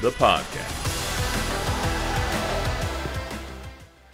[0.00, 0.86] the podcast.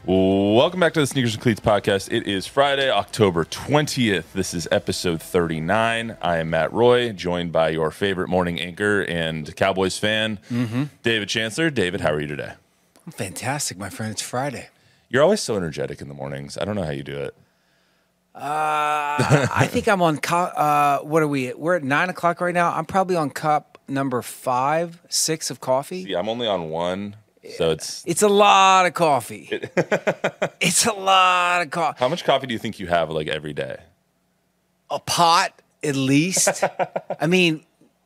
[0.06, 2.12] Welcome back to the Sneakers and Cleats podcast.
[2.12, 4.32] It is Friday, October 20th.
[4.32, 6.16] This is episode 39.
[6.22, 10.38] I am Matt Roy, joined by your favorite morning anchor and Cowboys fan,
[11.02, 11.70] David Chancellor.
[11.70, 12.52] David, how are you today?
[13.06, 14.12] I'm fantastic, my friend.
[14.12, 14.68] It's Friday.
[15.10, 16.56] You're always so energetic in the mornings.
[16.58, 17.34] I don't know how you do it.
[18.34, 20.18] Uh, I think I'm on.
[20.18, 21.52] Co- uh, what are we?
[21.54, 22.72] We're at nine o'clock right now.
[22.74, 26.00] I'm probably on cup number five, six of coffee.
[26.08, 27.16] Yeah, I'm only on one,
[27.56, 28.04] so it's.
[28.06, 29.48] It's a lot of coffee.
[30.60, 31.98] it's a lot of coffee.
[31.98, 33.78] How much coffee do you think you have like every day?
[34.90, 36.64] A pot at least.
[37.20, 37.64] I mean,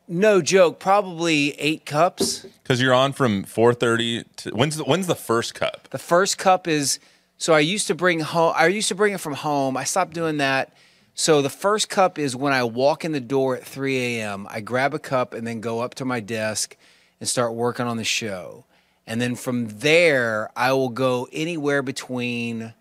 [0.09, 0.79] no joke.
[0.79, 2.47] Probably eight cups.
[2.63, 5.89] Because you're on from 4:30 to when's the when's the first cup?
[5.91, 6.99] The first cup is
[7.37, 8.53] so I used to bring home.
[8.57, 9.77] I used to bring it from home.
[9.77, 10.73] I stopped doing that.
[11.21, 14.47] So the first cup is when I walk in the door at 3 a.m.
[14.49, 16.77] I grab a cup and then go up to my desk
[17.19, 18.65] and start working on the show.
[19.05, 22.73] And then from there, I will go anywhere between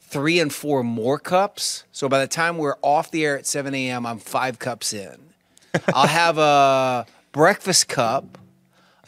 [0.00, 1.82] three and four more cups.
[1.90, 5.18] So by the time we're off the air at 7 a.m., I'm five cups in.
[5.92, 8.38] I'll have a breakfast cup,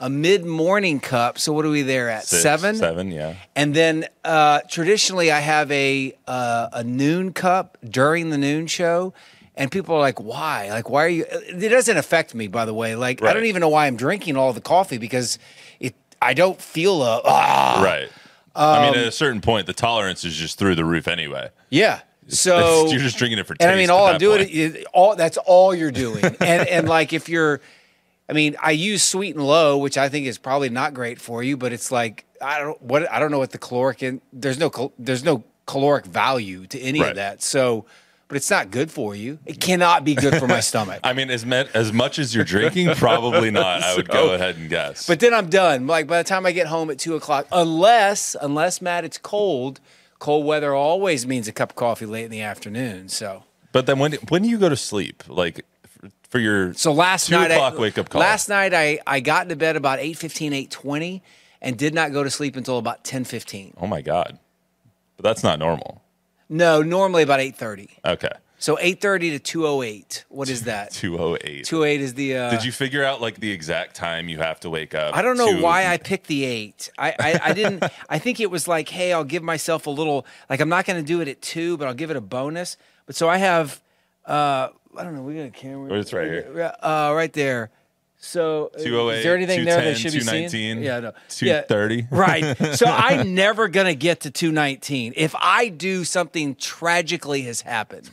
[0.03, 1.39] a mid morning cup.
[1.39, 2.27] So what are we there at?
[2.27, 2.75] Six, Seven?
[2.77, 3.37] Seven, yeah.
[3.57, 9.15] And then uh, traditionally, I have a uh, a noon cup during the noon show,
[9.57, 10.69] and people are like, "Why?
[10.71, 12.97] Like, why are you?" It doesn't affect me, by the way.
[12.97, 15.39] Like, I don't even know why I'm drinking all the coffee because
[15.81, 15.95] it.
[16.21, 17.81] I don't feel a ah.
[17.83, 18.09] Right.
[18.55, 21.49] I Um, mean, at a certain point, the tolerance is just through the roof anyway.
[21.71, 22.01] Yeah.
[22.29, 23.63] So you're just drinking it for taste.
[23.67, 26.25] and I mean, all I'm doing is all that's all you're doing.
[26.25, 27.61] and and like if you're,
[28.29, 31.43] I mean, I use sweet and low, which I think is probably not great for
[31.43, 34.21] you, but it's like I don't what I don't know what the caloric in.
[34.33, 37.11] There's no there's no caloric value to any Right.
[37.11, 37.43] of that.
[37.43, 37.85] So,
[38.29, 39.39] but it's not good for you.
[39.45, 41.01] It cannot be good for my stomach.
[41.05, 43.83] I mean, as met, as much as you're drinking, probably not.
[43.83, 45.07] I would go ahead and guess.
[45.07, 45.87] But then I'm done.
[45.87, 49.81] Like by the time I get home at two o'clock, unless unless Matt, it's cold.
[50.19, 53.09] Cold weather always means a cup of coffee late in the afternoon.
[53.09, 53.43] So.
[53.73, 55.25] but then when when do you go to sleep?
[55.29, 55.65] Like
[56.33, 58.21] for, your So last two night, o'clock I, wake up call.
[58.21, 61.21] Last night, I, I got into bed about 8.15, 8.20
[61.61, 63.75] and did not go to sleep until about 10.15.
[63.81, 64.39] oh my god,
[65.17, 66.03] but that's not normal.
[66.49, 67.89] No, normally about 8.30.
[68.05, 68.29] Okay,
[68.59, 70.25] So 8.30 to 2.08.
[70.29, 70.91] What is that?
[71.03, 71.65] two oh eight.
[71.65, 72.37] 2.08 is the...
[72.37, 75.17] Uh, Did you figure out like the exact time you have to wake up?
[75.17, 76.91] I don't know to- why I picked the 8.
[76.99, 77.85] I, I, I didn't...
[78.09, 80.27] I think it was like, hey, I'll give myself a little...
[80.51, 82.77] Like, I'm not going to do it at 2, but I'll give it a bonus.
[83.07, 83.81] But so I have...
[84.27, 85.23] Uh, I don't know.
[85.23, 85.93] We got a camera.
[85.93, 86.75] Oh, it's right here.
[86.83, 87.71] Uh, right there.
[88.25, 90.49] So 208, is there anything there that should be seen?
[90.49, 91.13] 219, Yeah, no.
[91.29, 91.97] 230.
[91.97, 92.57] Yeah, right.
[92.77, 98.11] So I'm never gonna get to 219 if I do something tragically has happened,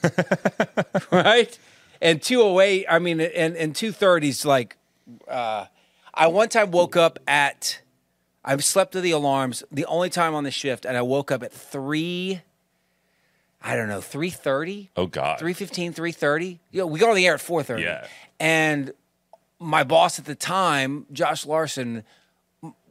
[1.12, 1.58] right?
[2.02, 4.78] And 208, I mean, and and 230 is like,
[5.28, 5.66] uh,
[6.12, 7.80] I one time woke up at,
[8.44, 11.44] I slept through the alarms the only time on the shift, and I woke up
[11.44, 12.42] at three.
[13.62, 14.90] I don't know, 3:30.
[14.96, 15.40] Oh god.
[15.40, 18.08] 315 330 you know, we got on the air at 430 Yeah.
[18.40, 18.94] and
[19.60, 22.04] my boss at the time josh larson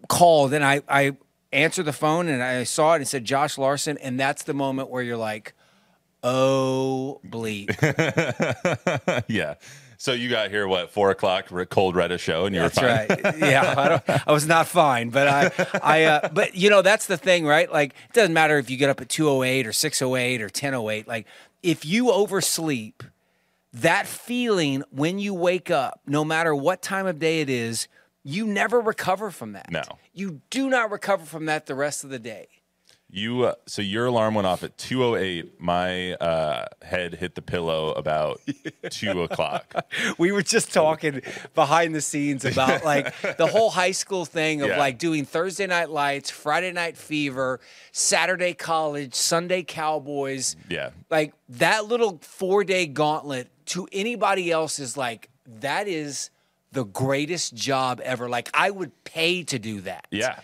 [0.09, 1.17] called and i i
[1.51, 4.53] answered the phone and i saw it and it said josh larson and that's the
[4.53, 5.55] moment where you're like
[6.23, 7.69] oh bleep
[9.29, 9.55] yeah.
[9.99, 11.51] So you got here what four o'clock?
[11.69, 13.21] Cold read a show, and you were that's fine.
[13.21, 16.83] right yeah I, don't, I was not fine but i i uh, but you know
[16.83, 19.73] that's the thing right like it doesn't matter if you get up at 208 or
[19.73, 21.27] 608 or 1008 like
[21.63, 23.03] if you oversleep
[23.73, 27.89] that feeling when you wake up, no matter what time of day it is,
[28.25, 29.71] you never recover from that.
[29.71, 29.83] No.
[30.13, 32.49] You do not recover from that the rest of the day.
[33.11, 35.59] You uh, so your alarm went off at two oh eight.
[35.59, 38.41] My uh, head hit the pillow about
[38.91, 39.87] two o'clock.
[40.19, 41.23] We were just talking
[41.55, 44.79] behind the scenes about like the whole high school thing of Yeah.
[44.79, 47.61] like doing Thursday night lights, Friday night fever,
[47.93, 50.55] Saturday college, Sunday cowboys.
[50.69, 50.91] Yeah.
[51.09, 55.31] Like that little four day gauntlet to anybody else is like,
[55.61, 56.29] that is
[56.73, 58.29] the greatest job ever.
[58.29, 60.07] Like I would pay to do that.
[60.11, 60.41] Yeah.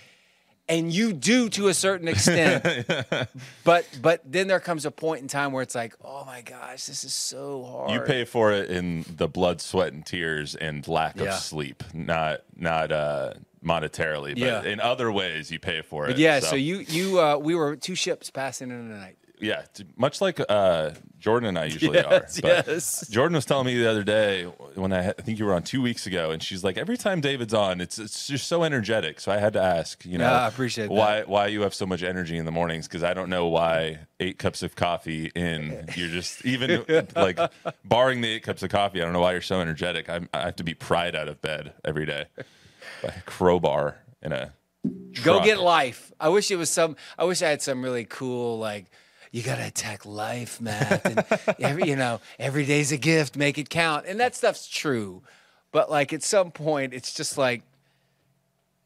[0.69, 2.65] And you do to a certain extent.
[3.65, 6.85] but but then there comes a point in time where it's like, oh my gosh,
[6.87, 7.91] this is so hard.
[7.91, 11.25] You pay for it in the blood, sweat, and tears and lack Yeah.
[11.35, 13.35] of sleep, not not uh
[13.65, 14.63] monetarily, but Yeah.
[14.63, 16.11] in other ways you pay for it.
[16.13, 19.17] But yeah, so, you you uh, we were two ships passing in the night.
[19.45, 19.63] Yeah,
[19.97, 22.43] much like uh, Jordan and I usually Yes, are.
[22.43, 23.09] But yes.
[23.09, 24.45] Jordan was telling me the other day
[24.75, 27.21] when I, I think you were on two weeks ago, and she's like, every time
[27.21, 29.21] David's on, it's it's just so energetic.
[29.21, 30.93] So I had to ask, you know, Yeah, I appreciate that.
[30.95, 34.01] why why you have so much energy in the mornings because I don't know why
[34.21, 37.39] eight cups of coffee in you're just even like
[37.85, 40.09] barring the eight cups of coffee, I don't know why you're so energetic.
[40.09, 42.25] I'm, I have to be pried out of bed every day
[43.03, 44.53] by a crowbar in a
[45.23, 46.13] Go get life.
[46.21, 46.97] I wish it was some.
[47.19, 48.85] I wish I had some really cool like.
[49.35, 51.05] You gotta attack life, Matt.
[51.05, 51.25] And
[51.59, 53.37] every, you know, every day's a gift.
[53.37, 55.25] Make it count, and that stuff's true.
[55.73, 57.63] But like at some point, it's just like,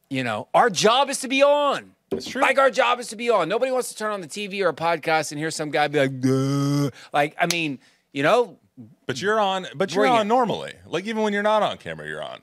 [0.08, 1.92] you know, our job is to be on.
[2.12, 2.40] It's true.
[2.40, 3.50] Like our job is to be on.
[3.50, 5.98] Nobody wants to turn on the TV or a podcast and hear some guy be
[5.98, 6.90] like, Duh.
[7.12, 7.78] like, I mean,
[8.14, 8.56] you know,
[9.04, 9.66] But you're on.
[9.74, 10.28] But you're on it.
[10.28, 10.72] normally.
[10.86, 12.40] Like even when you're not on camera, you're on,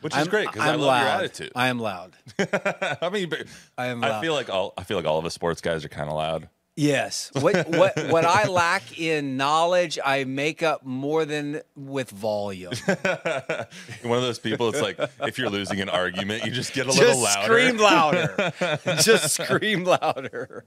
[0.00, 1.00] which is I'm, great because I love loud.
[1.02, 1.52] your attitude.
[1.54, 2.16] I am loud.
[3.00, 3.30] I mean,
[3.78, 4.74] I am I feel like all.
[4.76, 6.48] I feel like all of us sports guys are kind of loud.
[6.78, 7.32] Yes.
[7.34, 12.70] What what what I lack in knowledge, I make up more than with volume.
[12.86, 14.68] One of those people.
[14.68, 17.42] It's like if you're losing an argument, you just get a little Just louder.
[17.42, 18.52] scream louder.
[19.02, 20.64] Just scream louder.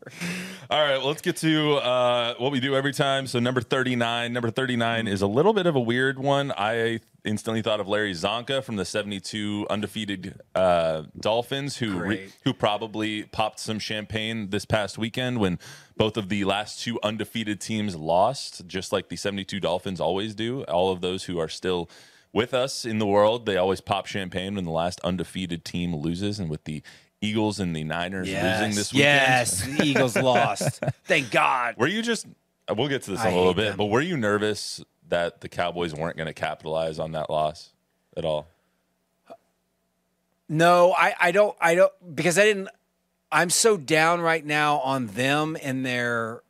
[0.70, 3.26] All right, well, let's get to uh, what we do every time.
[3.26, 4.34] So number 39.
[4.34, 6.52] Number 39 is a little bit of a weird one.
[6.58, 12.54] I instantly thought of Larry Csonka from the 72 undefeated uh, Dolphins, who re- who
[12.54, 15.60] probably popped some champagne this past weekend when
[15.98, 20.64] both of the last two undefeated teams lost, just like the 72 Dolphins always do.
[20.64, 21.90] All of those who are still
[22.34, 26.40] with us in the world, they always pop champagne when the last undefeated team loses,
[26.40, 26.82] and with the
[27.22, 28.98] Eagles and the Niners losing this weekend.
[29.04, 30.82] Yes, the Eagles lost.
[31.06, 31.76] Thank God.
[31.78, 32.26] Were you just?
[32.74, 33.78] We'll get to this in a little bit, them.
[33.78, 37.70] but were you nervous that the Cowboys weren't going to capitalize on that loss
[38.18, 38.48] at all?
[40.50, 42.68] No, I, I don't I don't because I didn't
[43.32, 46.42] I'm so down right now on them and their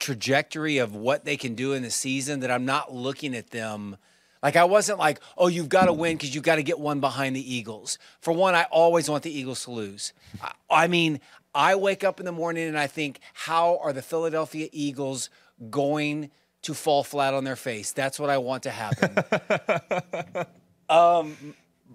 [0.00, 3.96] trajectory of what they can do in the season that I'm not looking at them
[4.42, 7.00] like I wasn't like, oh, you've got to win because you've got to get one
[7.00, 7.98] behind the Eagles.
[8.20, 10.12] For one, I always want the Eagles to lose.
[10.40, 11.20] I, I mean,
[11.54, 15.28] I wake up in the morning and I think, how are the Philadelphia Eagles
[15.70, 16.30] going
[16.62, 17.92] to fall flat on their face?
[17.92, 20.44] That's what I want to happen.
[20.88, 21.54] um,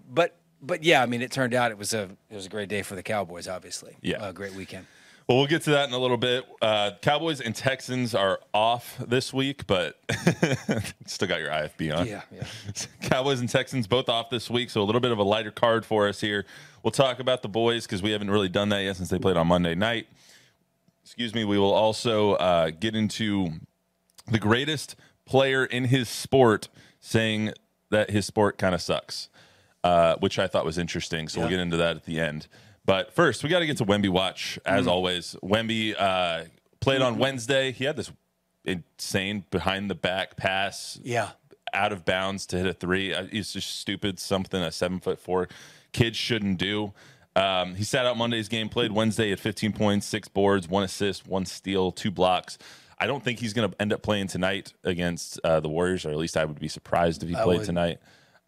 [0.10, 2.69] but but yeah, I mean, it turned out it was a it was a great
[2.69, 3.48] day for the Cowboys.
[3.48, 4.27] Obviously, Yeah.
[4.27, 4.86] a great weekend.
[5.27, 6.44] Well, we'll get to that in a little bit.
[6.62, 9.98] Uh, Cowboys and Texans are off this week, but
[11.06, 12.07] still got your IFB on.
[12.07, 12.44] Yeah, yeah.
[13.04, 15.86] Cowboys and Texans both off this week, so a little bit of a lighter card
[15.86, 16.45] for us here.
[16.83, 19.38] We'll talk about the boys because we haven't really done that yet since they played
[19.38, 20.07] on Monday night.
[21.06, 21.45] Excuse me.
[21.45, 23.50] We will also uh, get into
[24.28, 27.54] the greatest player in his sport saying
[27.92, 29.30] that his sport kind of sucks,
[29.84, 31.28] uh, which I thought was interesting.
[31.28, 32.48] So we'll get into that at the end.
[32.86, 35.36] But first, we got to get to Wemby Watch as always.
[35.44, 36.46] Wemby uh,
[36.81, 37.72] played on Wednesday.
[37.72, 38.12] He had this
[38.66, 41.30] insane behind the back pass Yeah,
[41.74, 43.14] out of bounds to hit a three.
[43.14, 44.20] Uh, It's just stupid.
[44.20, 45.48] Something a seven foot four
[45.92, 46.94] kid shouldn't do.
[47.36, 51.28] Um, he sat out Monday's game, played Wednesday at 15 points, six boards, one assist,
[51.28, 52.58] one steal, two blocks.
[53.04, 56.12] I don't think he's going to end up playing tonight against uh, the Warriors, or
[56.12, 57.66] at least I would be surprised if he played would.
[57.66, 58.00] tonight.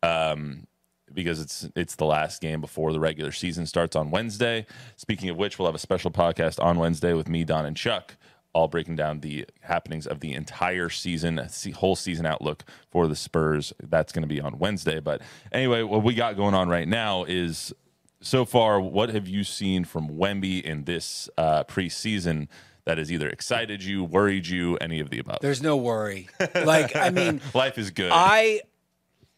[0.02, 0.66] Um,
[1.14, 4.66] because it's it's the last game before the regular season starts on Wednesday.
[4.96, 8.16] Speaking of which, we'll have a special podcast on Wednesday with me, Don, and Chuck,
[8.54, 13.74] all breaking down the happenings of the entire season, whole season outlook for the Spurs.
[13.84, 15.02] That's going to be on Wednesday.
[15.02, 17.74] But anyway, what we got going on right now is
[18.22, 22.48] so far, what have you seen from Wemby in this uh, preseason
[22.86, 25.40] that has either excited you, worried you, any of the above?
[25.42, 26.30] there's no worry.
[26.54, 28.12] Like, I mean, Life is good.
[28.14, 28.62] I,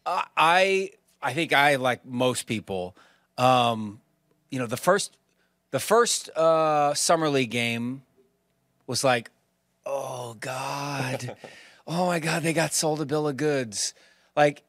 [0.06, 0.90] I,
[1.20, 2.96] I, think I like most people.
[3.36, 4.00] Um,
[4.50, 5.16] you know, the first,
[5.70, 8.02] the first uh, summer league game
[8.86, 9.30] was like,
[9.84, 11.36] oh God,
[11.86, 13.94] oh my God, they got sold a bill of goods.
[14.36, 14.62] Like,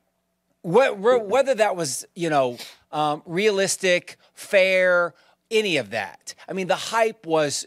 [0.61, 2.57] wh- whether that was you know
[2.91, 5.13] um, realistic, fair,
[5.51, 6.35] any of that.
[6.47, 7.65] I mean, the hype was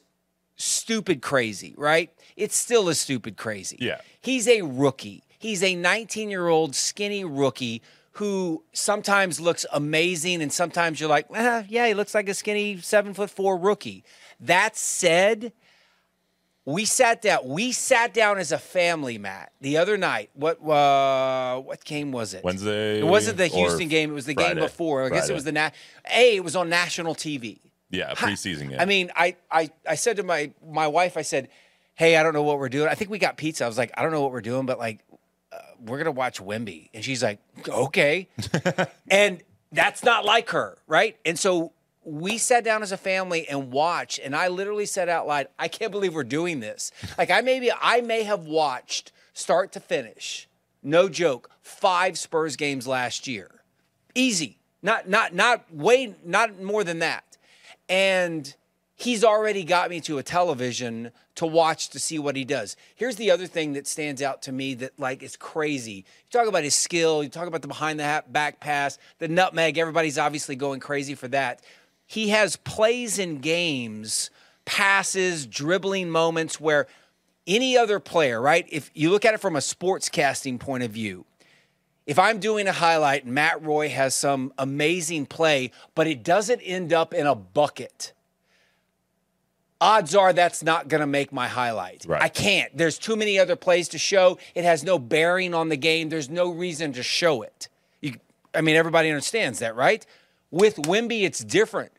[0.62, 2.10] stupid crazy, right?
[2.36, 3.76] It's still a stupid crazy.
[3.80, 4.00] Yeah.
[4.20, 5.24] He's a rookie.
[5.38, 11.26] He's a 19 year old skinny rookie who sometimes looks amazing and sometimes you're like,
[11.34, 14.04] eh, yeah, he looks like a skinny seven foot four rookie.
[14.38, 15.52] That said,
[16.64, 17.40] we sat down.
[17.44, 20.30] We sat down as a family, Matt, the other night.
[20.34, 22.44] What uh, what game was it?
[22.44, 24.10] Wednesday It wasn't the Houston game.
[24.10, 24.54] It was the Friday?
[24.54, 25.04] game before.
[25.04, 25.32] I guess Friday.
[25.32, 25.70] it was the na-
[26.14, 26.36] A.
[26.36, 27.58] It was on national TV.
[27.92, 28.80] Yeah, preseason game.
[28.80, 31.48] I mean, I, I, I said to my my wife, I said,
[31.94, 32.88] "Hey, I don't know what we're doing.
[32.88, 34.78] I think we got pizza." I was like, "I don't know what we're doing, but
[34.78, 35.00] like,
[35.52, 38.28] uh, we're gonna watch Wemby." and she's like, "Okay."
[39.10, 41.16] and that's not like her, right?
[41.24, 41.72] And so
[42.04, 45.68] we sat down as a family and watched, and I literally said out loud, I
[45.68, 46.90] can't believe we're doing this.
[47.18, 50.48] Like I maybe I may have watched start to finish,
[50.82, 53.62] no joke, five Spurs games last year.
[54.14, 54.58] Easy.
[54.82, 57.24] Not not not way not more than that.
[57.92, 58.54] And
[58.94, 62.74] he's already got me to a television to watch to see what he does.
[62.94, 65.92] Here's the other thing that stands out to me that like is crazy.
[65.92, 69.28] You talk about his skill, you talk about the behind the hat back pass, the
[69.28, 71.60] nutmeg, everybody's obviously going crazy for that.
[72.06, 74.30] He has plays in games,
[74.64, 76.86] passes, dribbling moments where
[77.46, 78.66] any other player, right?
[78.70, 81.26] If you look at it from a sports casting point of view,
[82.06, 86.60] if I'm doing a highlight and Matt Roy has some amazing play, but it doesn't
[86.60, 88.12] end up in a bucket,
[89.80, 92.04] odds are that's not going to make my highlight.
[92.06, 92.22] Right.
[92.22, 92.76] I can't.
[92.76, 94.38] There's too many other plays to show.
[94.54, 96.08] It has no bearing on the game.
[96.08, 97.68] There's no reason to show it.
[98.00, 98.14] You,
[98.54, 100.04] I mean, everybody understands that, right?
[100.50, 101.92] With Wemby, it's different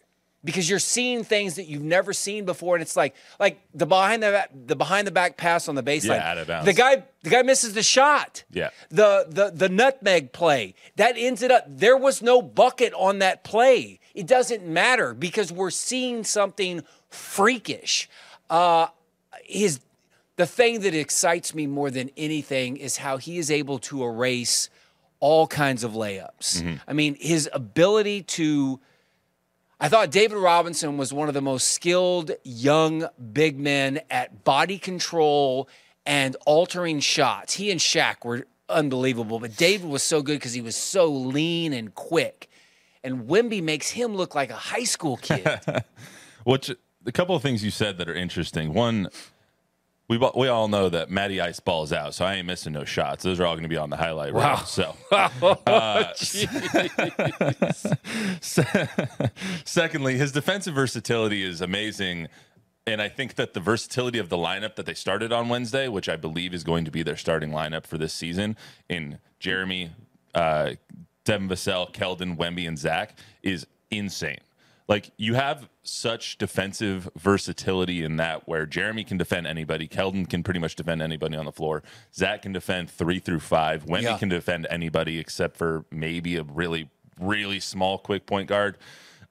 [0.44, 4.24] because you're seeing things that you've never seen before, and it's like like the behind
[4.24, 6.18] the the behind the back pass on the baseline.
[6.18, 6.66] Yeah, out of bounds.
[6.66, 8.44] The guy the guy misses the shot.
[8.52, 8.70] Yeah.
[8.90, 11.66] The the the nutmeg play that ends it up.
[11.68, 14.00] There was no bucket on that play.
[14.14, 18.10] It doesn't matter because we're seeing something freakish.
[18.50, 18.88] Uh,
[19.46, 19.80] his
[20.36, 24.70] the thing that excites me more than anything is how he is able to erase
[25.20, 26.80] all kinds of layups.
[26.88, 28.80] I mean, his ability to
[29.84, 34.78] I thought David Robinson was one of the most skilled young big men at body
[34.78, 35.68] control
[36.06, 37.56] and altering shots.
[37.56, 41.74] He and Shaq were unbelievable, but David was so good because he was so lean
[41.74, 42.50] and quick.
[43.04, 45.46] And Wemby makes him look like a high school kid.
[46.46, 46.72] Which
[47.06, 48.74] a couple of things you said that are interesting.
[48.74, 49.10] One,
[50.10, 53.24] we we all know that Matty Ice balls out, so I ain't missing no shots.
[53.24, 54.58] Those are all going to be on the highlight reel.
[54.58, 56.14] So, uh,
[59.66, 62.28] secondly, his defensive versatility is amazing.
[62.86, 66.10] And I think that the versatility of the lineup that they started on Wednesday, which
[66.10, 68.58] I believe is going to be their starting lineup for this season,
[68.90, 69.92] in Jeremy,
[70.36, 70.72] uh,
[71.24, 74.40] Devin Vassell, Keldon, Wemby, and Zach, is insane.
[74.88, 80.44] Like you have such defensive versatility in that where Jeremy can defend anybody, Keldon can
[80.44, 84.18] pretty much defend anybody on the floor, Zach can defend three through five, Wemby Yeah.
[84.18, 88.78] can defend anybody except for maybe a really, really small quick point guard.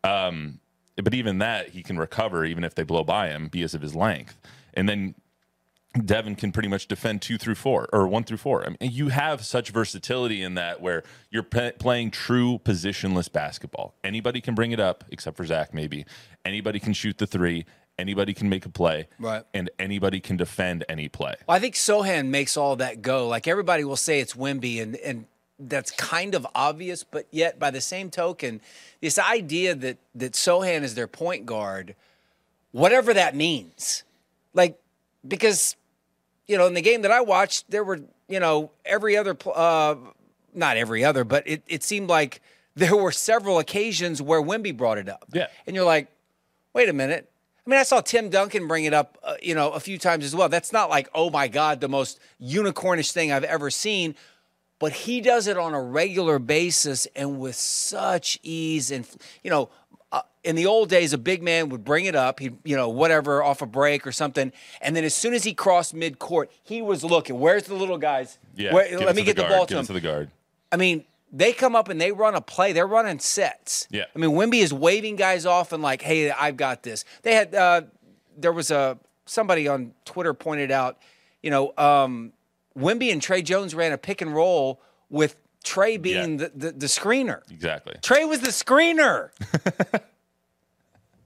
[0.04, 0.59] Um,
[0.97, 3.94] but even that, he can recover even if they blow by him because of his
[3.94, 4.38] length.
[4.75, 5.14] And then
[5.93, 8.65] Devin can pretty much defend two through four or one through four.
[8.65, 13.95] I mean, you have such versatility in that where you're pe- playing true positionless basketball.
[14.03, 16.07] Anybody can bring it up, except for Zach, maybe.
[16.45, 17.67] Anybody can shoot the three.
[17.99, 19.09] Anybody can make a play.
[19.19, 19.45] Right.
[19.53, 21.35] And anybody can defend any play.
[21.47, 23.29] Well, I think Sochan makes all that go.
[23.29, 25.27] Like everybody will say it's Wemby, and and
[25.59, 28.63] that's kind of obvious, but yet by the same token,
[29.03, 31.95] this idea that that Sochan is their point guard,
[32.73, 34.05] whatever that means,
[34.55, 34.81] like
[35.27, 35.77] because
[36.52, 39.94] you know in the game that I watched, there were you know every other uh,
[40.54, 42.42] not every other, but it it seemed like
[42.75, 45.25] there were several occasions where Wemby brought it up.
[45.32, 45.49] Yeah.
[45.66, 46.09] and you're like,
[46.75, 47.30] wait a minute.
[47.66, 50.25] I mean, I saw Tim Duncan bring it up, uh, you know, a few times
[50.25, 50.49] as well.
[50.49, 54.16] That's not like, oh my God, the most unicornish thing I've ever seen.
[54.80, 58.90] But he does it on a regular basis and with such ease.
[58.90, 59.06] And,
[59.44, 59.68] you know,
[60.12, 62.88] uh, in the old days, a big man would bring it up, he, you know,
[62.88, 64.52] whatever, off a break or something.
[64.81, 68.38] And then as soon as he crossed midcourt, he was looking, where's the little guys?
[68.54, 68.73] Yeah.
[68.75, 69.87] Where- let me get the ball to him.
[69.87, 70.31] to the guard.
[70.71, 72.73] I mean, they come up and they run a play.
[72.73, 73.88] They're running sets.
[73.90, 74.04] Yeah.
[74.14, 77.54] I mean, Wemby is waving guys off and like, "Hey, I've got this." They had
[77.54, 77.83] uh,
[78.37, 80.99] there was a somebody on Twitter pointed out,
[81.42, 82.33] you know, um,
[82.76, 86.49] Wemby and Tre Jones ran a pick and roll with Tre being Yeah.
[86.54, 87.40] the, the the screener.
[87.50, 87.95] Exactly.
[88.02, 89.31] Tre was the screener.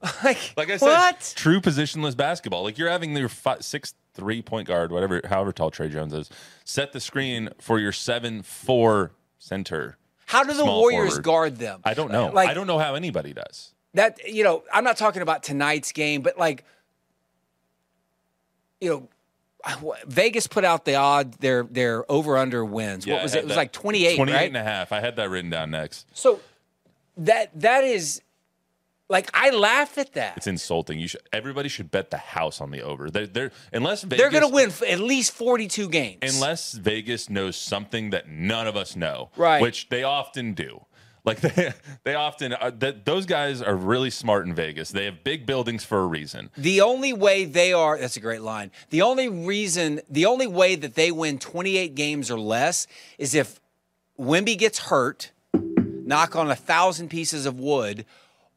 [0.23, 1.33] like, Like I said, what?
[1.35, 2.63] true positionless basketball.
[2.63, 6.29] Like you're having your five, six three point guard, whatever, however tall Tre Jones is,
[6.65, 9.97] set the screen for your seven four center.
[10.27, 11.23] How do the Warriors forward.
[11.23, 11.79] guard them?
[11.83, 12.27] I don't know.
[12.27, 13.73] Like, I don't know how anybody does.
[13.93, 16.63] that you know i'm not talking about tonight's game but like
[18.81, 19.07] you know
[20.07, 23.47] vegas put out the odd their their over under wins Yeah, what was it it
[23.47, 24.91] was like 28 28 right and a half.
[24.91, 26.07] I had that written down next.
[26.13, 26.39] so
[27.17, 28.21] that that is
[29.09, 30.99] like i laugh at that It's insulting.
[30.99, 33.09] You should everybody should bet the house on the over.
[33.09, 38.09] They're, they're unless Vegas, they're gonna win at least 42 games unless Vegas knows something
[38.11, 39.61] that none of us know, Right.
[39.61, 40.85] Which they often do.
[41.27, 44.89] Like they, they often uh, that those guys are really smart in Vegas.
[44.89, 46.49] They have big buildings for a reason.
[46.57, 50.75] the only way they are that's a great line the only reason the only way
[50.75, 52.87] that they win 28 games or less
[53.19, 53.59] is if
[54.19, 55.31] Wemby gets hurt
[56.07, 58.05] knock on a thousand pieces of wood,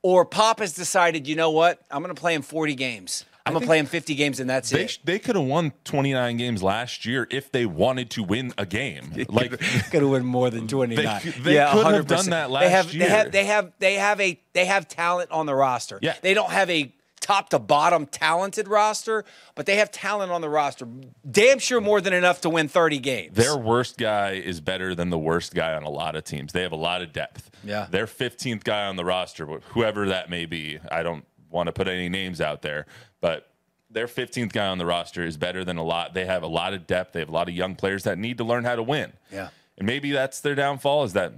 [0.03, 3.25] or Pop has decided, you know what, I'm going to play him 40 games.
[3.51, 4.99] I'm going to play him 50 games, and that's They, it.
[5.05, 9.13] they could have won 29 games last year if they wanted to win a game.
[9.29, 9.51] Like
[9.91, 10.97] could have won more than 29.
[10.97, 13.05] They- they could have done that they last have, year.
[13.05, 15.99] They have, they have, they have a, they have talent on the roster.
[16.03, 16.15] Yeah.
[16.23, 20.49] They don't have a top to bottom talented roster, but they have talent on the
[20.49, 20.89] roster.
[21.31, 23.37] Damn sure more than enough to win 30 games.
[23.37, 26.53] their worst guy is better than the worst guy on a lot of teams.
[26.53, 27.51] They have a lot of depth.
[27.63, 27.87] Yeah.
[27.91, 31.89] Their 15th guy on the roster, whoever that may be, I don't want to put
[31.89, 32.87] any names out there,
[33.21, 33.49] but
[33.91, 36.15] their 15th guy on the roster is better than a lot.
[36.15, 37.13] They have a lot of depth.
[37.13, 39.13] They have a lot of young players that need to learn how to win.
[39.33, 39.49] Yeah.
[39.79, 41.33] And maybe that's their downfall is that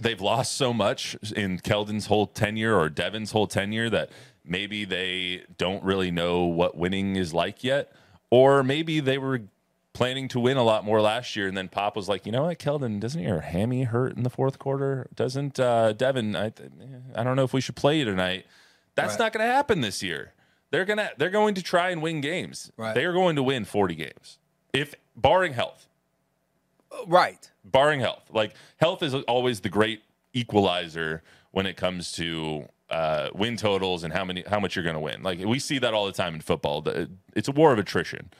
[0.00, 4.10] they've lost so much in Keldon's whole tenure or Devin's whole tenure that
[4.44, 7.92] maybe they don't really know what winning is like yet.
[8.30, 9.42] Or maybe they were
[9.92, 12.42] planning to win a lot more last year, and then Pop was like, you know
[12.44, 15.08] what, Keldon, doesn't your hammy hurt in the fourth quarter?
[15.14, 16.36] Doesn't uh, Devin?
[16.36, 16.52] I,
[17.14, 18.46] I don't know if we should play you tonight.
[18.94, 19.18] That's Right.
[19.20, 20.32] not going to happen this year.
[20.70, 22.72] They're gonna they're going to try and win games.
[22.76, 22.94] Right.
[22.94, 24.38] They are going to win forty games,
[24.72, 25.86] if barring health
[27.06, 27.50] right.
[27.64, 28.24] barring health.
[28.30, 34.12] Like health is always the great equalizer when it comes to uh, win totals and
[34.12, 35.22] how many how much you're going to win.
[35.22, 36.86] Like we see that all the time in football.
[37.34, 38.30] It's a war of attrition,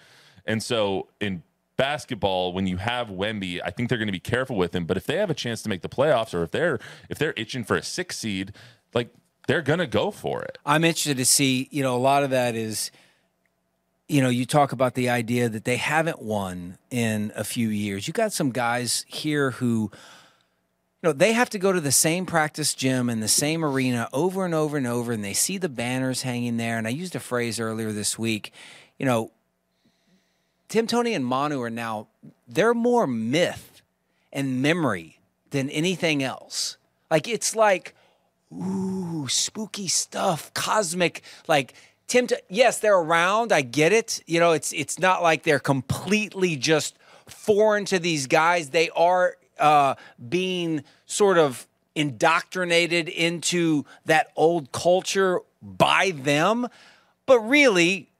[0.44, 1.42] and so in
[1.76, 4.86] basketball, when you have Wemby, I think they're going to be careful with him.
[4.86, 6.78] But if they have a chance to make the playoffs, or if they're
[7.08, 8.52] if they're itching for a six seed,
[8.94, 9.12] like
[9.46, 10.58] they're going to go for it.
[10.66, 12.90] I'm interested to see, you know, a lot of that is,
[14.08, 18.06] you know, you talk about the idea that they haven't won in a few years.
[18.06, 19.90] You got some guys here who,
[21.02, 24.08] you know, they have to go to the same practice gym and the same arena
[24.12, 26.78] over and over and over, and they see the banners hanging there.
[26.78, 28.52] And I used a phrase earlier this week,
[28.98, 29.32] you know,
[30.68, 32.08] Tim Tony and Manu are now,
[32.48, 33.82] they're more myth
[34.32, 36.76] and memory than anything else.
[37.08, 37.94] Like, it's like,
[38.52, 41.74] ooh, spooky stuff, cosmic, like
[42.06, 42.26] Tim.
[42.26, 43.52] T- yes, they're around.
[43.52, 44.22] I get it.
[44.26, 48.70] You know, it's it's not like they're completely just foreign to these guys.
[48.70, 49.94] They are uh,
[50.28, 56.68] being sort of indoctrinated into that old culture by them,
[57.26, 58.10] but really.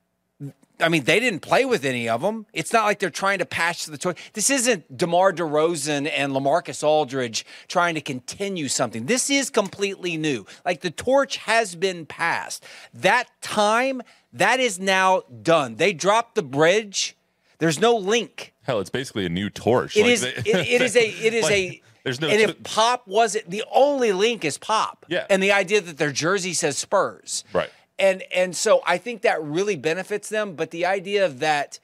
[0.79, 2.47] I mean, they didn't play with any of them.
[2.53, 4.15] It's not like they're trying to patch the toy.
[4.35, 9.07] This isn't DeMar DeRozan and LaMarcus Aldridge trying to continue something.
[9.07, 10.45] This is completely new.
[10.65, 12.63] Like the torch has been passed.
[12.93, 15.77] That time, that is now done.
[15.77, 17.17] They dropped the bridge.
[17.59, 18.53] There's no link.
[18.65, 19.97] Hell, it's basically a new torch.
[19.97, 20.21] It Like, is.
[20.21, 21.09] they- it, it is a.
[21.09, 21.83] It is like, a.
[22.05, 22.29] There's no.
[22.29, 25.07] And t- if Pop wasn't the only link is Pop.
[25.09, 25.27] Yeah.
[25.31, 27.45] And the idea that their jersey says Spurs.
[27.53, 27.71] Right.
[27.99, 30.55] And and so I think that really benefits them.
[30.55, 31.79] But the idea that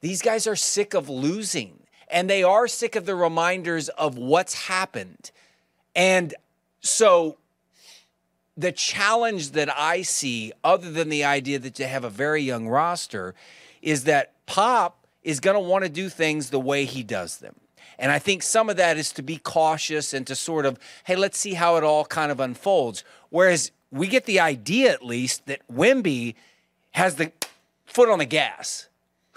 [0.00, 4.66] these guys are sick of losing and they are sick of the reminders of what's
[4.66, 5.30] happened.
[5.96, 6.34] And
[6.80, 7.38] so
[8.56, 12.68] the challenge that I see, other than the idea that you have a very young
[12.68, 13.34] roster,
[13.82, 17.54] is that Pop is going to want to do things the way he does them.
[17.98, 21.16] And I think some of that is to be cautious and to sort of, hey,
[21.16, 23.04] let's see how it all kind of unfolds.
[23.30, 26.34] Whereas we get the idea, at least, that Wemby
[26.90, 27.32] has the
[27.86, 28.88] foot on the gas.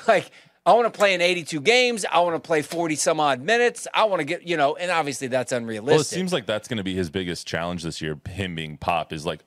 [0.08, 0.30] Like,
[0.64, 2.06] I want to play in 82 games.
[2.12, 3.88] I want to play 40 some odd minutes.
[3.94, 5.92] I want to get, you know, and obviously that's unrealistic.
[5.92, 8.20] Well, it seems like that's going to be his biggest challenge this year.
[8.30, 9.40] Him being Pop is like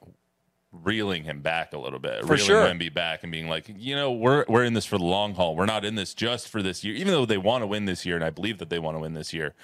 [0.72, 2.64] reeling him back a little bit, For reeling sure.
[2.64, 5.54] Wemby back, and being like, you know, we're we're in this for the long haul.
[5.54, 8.06] We're not in this just for this year, even though they want to win this
[8.06, 9.54] year, and I believe that they want to win this year.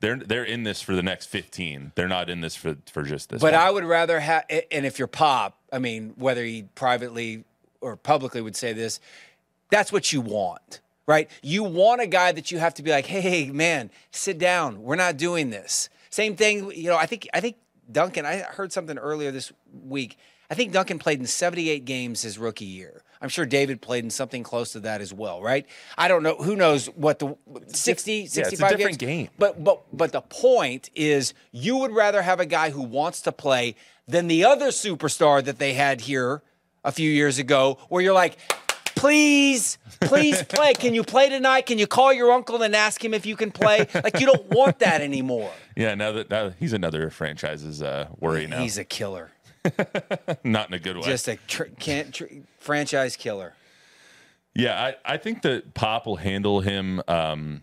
[0.00, 1.92] They're they're in this for the next fifteen.
[1.94, 3.40] They're not in this for for just this.
[3.40, 3.62] But one.
[3.62, 7.44] I would rather have, and if you're Pop, I mean, whether he privately
[7.80, 9.00] or publicly would say this,
[9.70, 11.30] that's what you want, right?
[11.42, 14.82] You want a guy that you have to be like, hey, man, sit down.
[14.82, 15.88] We're not doing this.
[16.10, 16.96] Same thing, you know.
[16.96, 17.56] I think I think
[17.90, 18.26] Duncan.
[18.26, 20.18] I heard something earlier this week.
[20.50, 23.02] I think Duncan played in 78 games his rookie year.
[23.20, 25.66] I'm sure David played in something close to that as well, right?
[25.96, 26.36] I don't know.
[26.36, 27.36] Who knows what the
[27.68, 29.28] 60, 65 it's a different games?
[29.28, 29.28] game.
[29.38, 33.32] But but but the point is you would rather have a guy who wants to
[33.32, 33.76] play
[34.06, 36.42] than the other superstar that they had here
[36.84, 38.38] a few years ago where you're like
[38.94, 43.12] please please play can you play tonight can you call your uncle and ask him
[43.12, 46.72] if you can play like you don't want that anymore yeah, now that now he's
[46.72, 49.30] another franchise's uh, worry now, he's a killer
[50.44, 51.02] not in a good way.
[51.02, 52.24] just a tr- can't tr-
[52.58, 53.54] franchise killer
[54.54, 57.62] Yeah, I, I think that Pop will handle him um,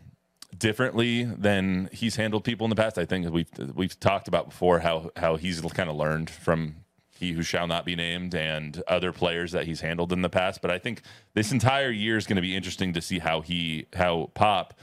[0.58, 2.98] differently than he's handled people in the past.
[2.98, 6.76] I think we've we've talked about before how how he's kind of learned from
[7.18, 10.62] he who shall not be named and other players that he's handled in the past.
[10.62, 11.02] But I think
[11.34, 14.74] this entire year is going to be interesting to see how he how Pop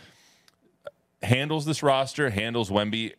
[1.23, 3.15] handles this roster, handles Wemby,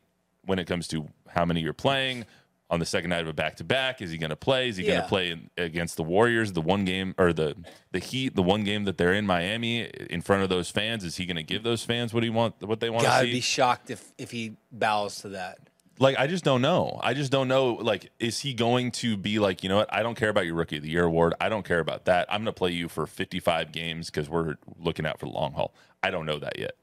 [0.45, 2.25] when it comes to how many you're playing
[2.71, 4.01] on the second night of a back to back.
[4.01, 4.69] Is he going to play?
[4.69, 7.55] Is he going to play in, against the Warriors, the one game or the
[7.91, 11.03] the Heat, the one game that they're in Miami in front of those fans?
[11.03, 13.31] Is he going to give those fans what he want, what they want to see?
[13.33, 15.59] be shocked if if he bows to that.
[15.99, 16.97] like I just don't know.
[17.03, 17.73] I just don't know.
[17.73, 19.93] Like, is he going to be like, you know what?
[19.93, 21.33] I don't care about your rookie of the year award.
[21.41, 22.25] I don't care about that.
[22.29, 25.51] I'm going to play you for 55 games because we're looking out for the long
[25.51, 25.73] haul.
[26.01, 26.75] I don't know that yet.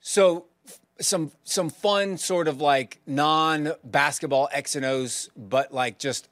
[0.00, 0.46] So
[1.00, 6.28] some some fun sort of like non basketball X and O's, but like just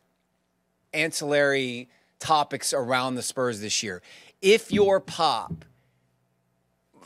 [0.92, 4.02] ancillary topics around the Spurs this year.
[4.42, 5.64] If you're pop,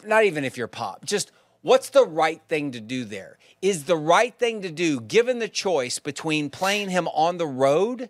[0.04, 3.38] not even if you're pop, just what's the right thing to do there?
[3.62, 8.08] Is the right thing to do, given the choice between playing him on the road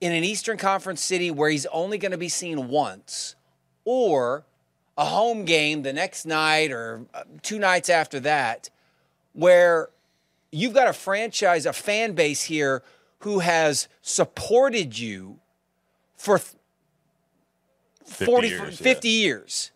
[0.00, 3.36] in an Eastern Conference city where he's only going to be seen once,
[3.84, 4.44] or
[4.96, 8.70] a home game the next night or uh, two nights after that,
[9.32, 9.88] where
[10.52, 12.82] you've got a franchise, a fan base here
[13.20, 15.38] who has supported you
[16.16, 16.40] for
[18.04, 19.70] 40, years, 50 years.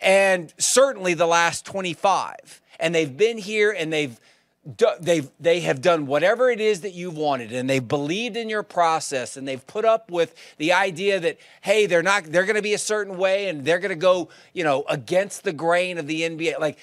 [0.00, 4.18] And certainly the last 25 and they've been here and they've
[5.00, 8.62] they've they have done whatever it is that you've wanted and they've believed in your
[8.62, 12.62] process and they've put up with the idea that hey they're not they're going to
[12.62, 16.06] be a certain way and they're going to go you know against the grain of
[16.06, 16.78] the NBA like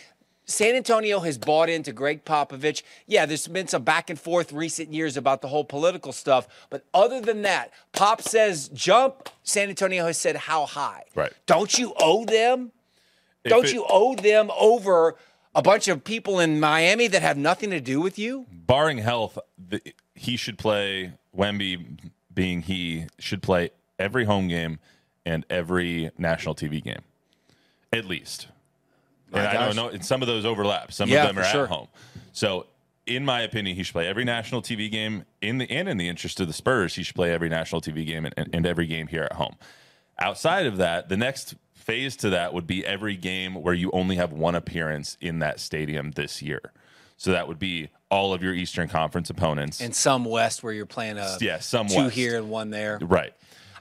[0.48, 2.84] San Antonio has bought into Gregg Popovich.
[3.08, 6.86] Yeah, there's been some back and forth recent years about the whole political stuff, but
[6.94, 11.06] other than that, Pop says jump, San Antonio has said how high.
[11.16, 11.34] Right.
[11.48, 12.72] Don't you owe them?
[13.44, 15.16] If Don't it- you owe them over
[15.56, 18.46] a bunch of people in Miami that have nothing to do with you?
[18.52, 19.82] barring health, the,
[20.14, 21.14] he should play.
[21.36, 22.00] Wemby,
[22.34, 24.80] being he, should play every home game
[25.26, 27.02] and every national TV game,
[27.92, 28.48] at least.
[29.34, 29.90] And My I don't know.
[29.90, 30.92] and Some of those overlap.
[30.94, 31.64] Some Yeah, of them are sure.
[31.64, 31.88] at home.
[32.32, 32.68] So,
[33.06, 35.26] in my opinion, he should play every national TV game.
[35.42, 38.06] In the and in the interest of the Spurs, he should play every national TV
[38.06, 39.56] game and, and, and every game here at home.
[40.18, 44.16] Outside of that, the next phase to that would be every game where you only
[44.16, 46.72] have one appearance in that stadium this year.
[47.18, 49.80] So that would be all of your Eastern Conference opponents.
[49.82, 52.16] And some West where you're playing a Yeah, some two West.
[52.16, 52.98] here and one there.
[53.02, 53.34] right.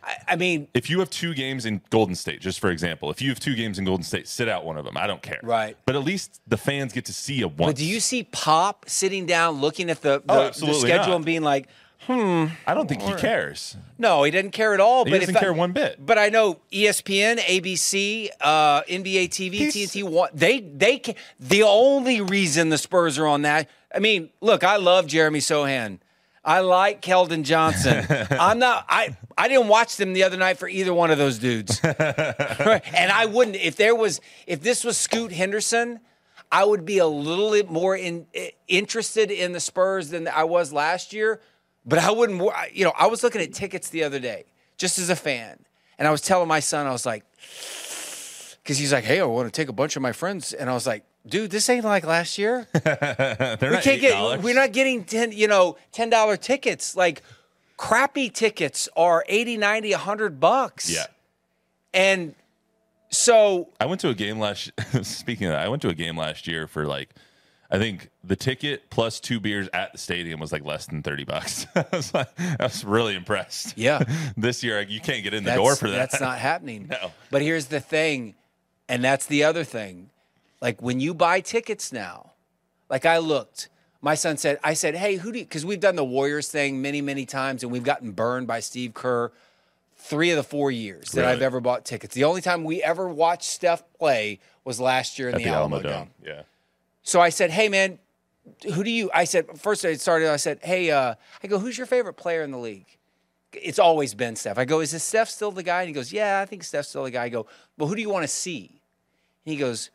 [0.06, 3.22] I, I mean, If you have two games in Golden State, just for example, if
[3.22, 4.98] you have two games in Golden State, sit out one of them.
[4.98, 5.40] I don't care.
[5.42, 5.78] Right.
[5.86, 7.70] But at least the fans get to see a one.
[7.70, 11.16] but do you see Pop sitting down looking at the, the, Oh, the schedule not.
[11.16, 11.68] and being like,
[12.08, 13.76] I don't think he cares.
[13.98, 15.04] no, he doesn't care at all.
[15.04, 16.04] He but doesn't if I- care one bit.
[16.04, 20.28] But I know ESPN, ABC, uh, NBA TV, He's- TNT.
[20.34, 23.68] They they can, the only reason the Spurs are on that.
[23.94, 25.98] I mean, look, I love Jeremy Sochan.
[26.46, 28.06] I like Keldon Johnson.
[28.30, 28.84] I'm not.
[28.88, 31.80] I I didn't watch them the other night for either one of those dudes.
[31.84, 36.00] and I wouldn't if there was if this was Scoot Henderson.
[36.52, 38.26] I would be a little bit more in,
[38.68, 41.40] interested in the Spurs than I was last year,
[41.84, 42.42] but I wouldn't.
[42.72, 44.44] You know, I was looking at tickets the other day
[44.76, 45.58] just as a fan,
[45.98, 47.24] and I was telling my son, I was like,
[48.62, 50.74] because he's like, "Hey, I want to take a bunch of my friends," and I
[50.74, 52.66] was like, "Dude, this ain't like last year.
[52.74, 54.14] We can't get.
[54.14, 54.42] $8.
[54.42, 55.32] We're not getting ten.
[55.32, 56.96] You know, ten dollar tickets.
[56.96, 57.22] Like,
[57.76, 60.90] crappy tickets are 80, 90, 100 bucks.
[60.90, 61.06] Yeah.
[61.92, 62.34] and
[63.10, 64.70] so I went to a game last.
[65.02, 67.10] Speaking of that, I went to a game last year for like,
[67.74, 71.24] I think the ticket plus two beers at the stadium was like less than thirty
[71.24, 71.66] bucks.
[71.74, 73.76] I was like, I was really impressed.
[73.76, 74.04] Yeah.
[74.36, 76.10] this year you can't get in the that's, door for that.
[76.10, 76.86] That's not happening.
[76.88, 77.10] No.
[77.30, 78.34] But here's the thing,
[78.88, 80.10] and that's the other thing.
[80.60, 82.30] Like when you buy tickets now,
[82.88, 83.68] like I looked,
[84.00, 86.80] my son said, I said, hey, who do you, because we've done the Warriors thing
[86.80, 89.32] many, many times and we've gotten burned by Steve Kerr
[89.96, 91.32] three of the four years that Really?
[91.32, 92.14] I've ever bought tickets.
[92.14, 95.50] The only time we ever watched Steph play was last year in at the, the
[95.50, 95.92] Alamo, Alamo Dome.
[95.92, 96.10] Dome.
[96.22, 96.42] Yeah.
[97.04, 97.98] So I said, hey, man,
[98.74, 101.78] who do you, I said, first I started, I said, hey, uh, I go, who's
[101.78, 102.86] your favorite player in the league?
[103.52, 104.58] It's always been Steph.
[104.58, 105.82] I go, is this Steph still the guy?
[105.82, 107.24] And he goes, yeah, I think Steph's still the guy.
[107.24, 107.46] I go,
[107.78, 108.80] well, who do you want to see?
[109.44, 109.90] And he goes,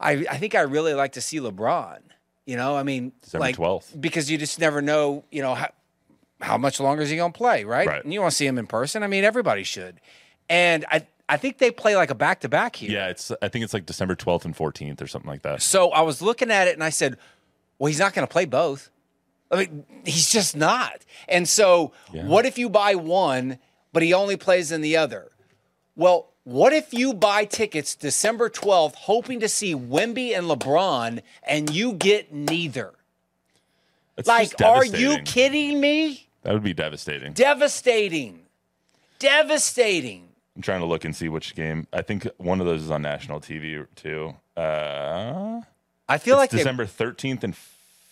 [0.00, 1.98] I, I think I really like to see LeBron.
[2.46, 4.00] You know, I mean, December like 12th.
[4.00, 5.68] because you just never know, you know, how,
[6.40, 7.86] how much longer is he going to play, right?
[7.86, 8.02] Right.
[8.02, 9.02] And you want to see him in person.
[9.02, 10.00] I mean, everybody should.
[10.48, 12.90] And I, I think they play like a back to back here.
[12.90, 13.32] Yeah, it's.
[13.40, 15.62] I think it's like December twelfth and fourteenth or something like that.
[15.62, 17.16] So I was looking at it and I said,
[17.78, 18.90] well, he's not going to play both.
[19.50, 21.04] I mean, he's just not.
[21.28, 22.24] And so, Yeah.
[22.26, 23.58] what if you buy one,
[23.92, 25.30] but he only plays in the other?
[25.94, 31.68] Well, what if you buy tickets December 12th, hoping to see Wemby and LeBron, and
[31.70, 32.94] you get neither?
[34.16, 36.28] It's Like, are you kidding me?
[36.42, 37.32] That would be devastating.
[37.32, 38.40] Devastating.
[39.18, 40.28] Devastating.
[40.54, 41.86] I'm trying to look and see which game.
[41.92, 44.34] I think one of those is on national TV too.
[44.56, 45.62] Uh,
[46.08, 47.56] I feel like they, December 13th and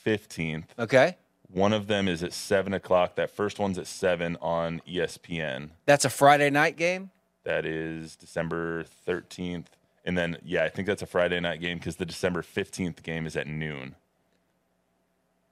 [0.07, 0.65] 15th.
[0.79, 1.17] Okay.
[1.53, 3.17] One of them is at 7 o'clock.
[3.17, 5.71] That first one's at 7 on ESPN.
[5.85, 7.11] That's a Friday night game.
[7.45, 9.67] That is December 13th.
[10.05, 13.27] And then, yeah, I think that's a Friday night game because the December 15th game
[13.27, 13.97] is at noon.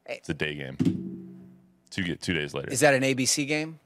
[0.07, 0.77] It's a day game.
[1.90, 2.70] Two, two days later.
[2.70, 3.79] Is that an ABC game?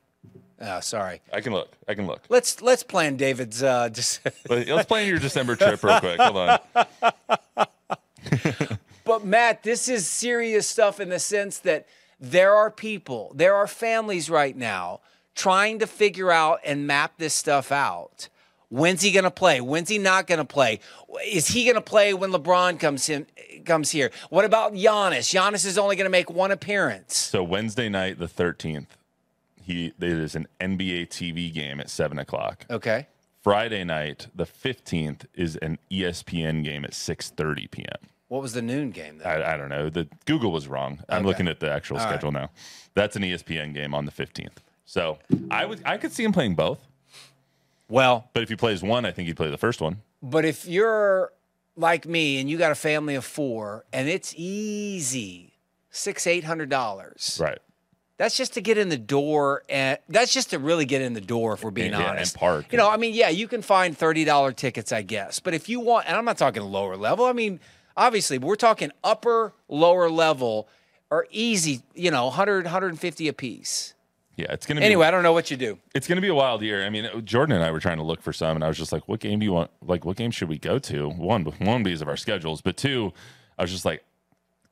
[0.62, 1.20] Oh, sorry.
[1.32, 1.72] I can look.
[1.88, 2.22] I can look.
[2.28, 3.62] Let's let's plan David's.
[3.62, 3.90] Uh,
[4.48, 6.20] let's plan your December trip real quick.
[6.20, 6.58] Hold on.
[9.04, 11.86] but Matt, this is serious stuff in the sense that
[12.20, 15.00] there are people, there are families right now
[15.34, 18.28] trying to figure out and map this stuff out.
[18.68, 19.60] When's he going to play?
[19.60, 20.80] When's he not going to play?
[21.26, 23.26] Is he going to play when LeBron comes in?
[23.66, 24.10] Comes here.
[24.30, 25.30] What about Giannis?
[25.30, 27.16] Giannis is only going to make one appearance.
[27.16, 28.86] So Wednesday night, the 13th,
[29.64, 32.66] he it is an NBA TV game at 7 o'clock.
[32.70, 33.06] Okay.
[33.42, 38.08] Friday night, the 15th, is an ESPN game at 6.30 p.m.
[38.28, 39.26] What was the noon game then?
[39.26, 39.90] I, I don't know.
[39.90, 41.00] The Google was wrong.
[41.08, 41.26] I'm Okay.
[41.26, 42.12] looking at the actual All right.
[42.12, 42.50] schedule now.
[42.94, 44.58] That's an ESPN game on the 15th.
[44.84, 45.18] So
[45.50, 46.78] I would I could see him playing both.
[47.88, 50.02] well, But if he plays one, I think he'd play the first one.
[50.22, 51.32] But if you're
[51.76, 55.54] like me and you got a family of four and it's easy,
[55.90, 57.38] six, eight hundred dollars.
[57.40, 57.58] Right.
[58.22, 61.20] That's just to get in the door and that's just to really get in the
[61.20, 62.36] door if we're being And- yeah, and honest.
[62.36, 62.66] park.
[62.70, 65.40] You know, I mean, yeah, you can find thirty dollar tickets, I guess.
[65.40, 67.58] But if you want and I'm not talking lower level, I mean,
[67.96, 70.68] obviously we're talking upper, lower level
[71.10, 73.94] or easy, you know, 100, 150 a piece.
[74.36, 75.80] Yeah, it's gonna be Anyway, I don't know what you do.
[75.92, 76.86] it's to be a wild year.
[76.86, 78.92] I mean, Jordan and I were trying to look for some, and I was just
[78.92, 79.72] like, "What game do you want?
[79.84, 83.12] Like, what game should we go to?" One, one because of our schedules, but two,
[83.58, 84.04] I was just like,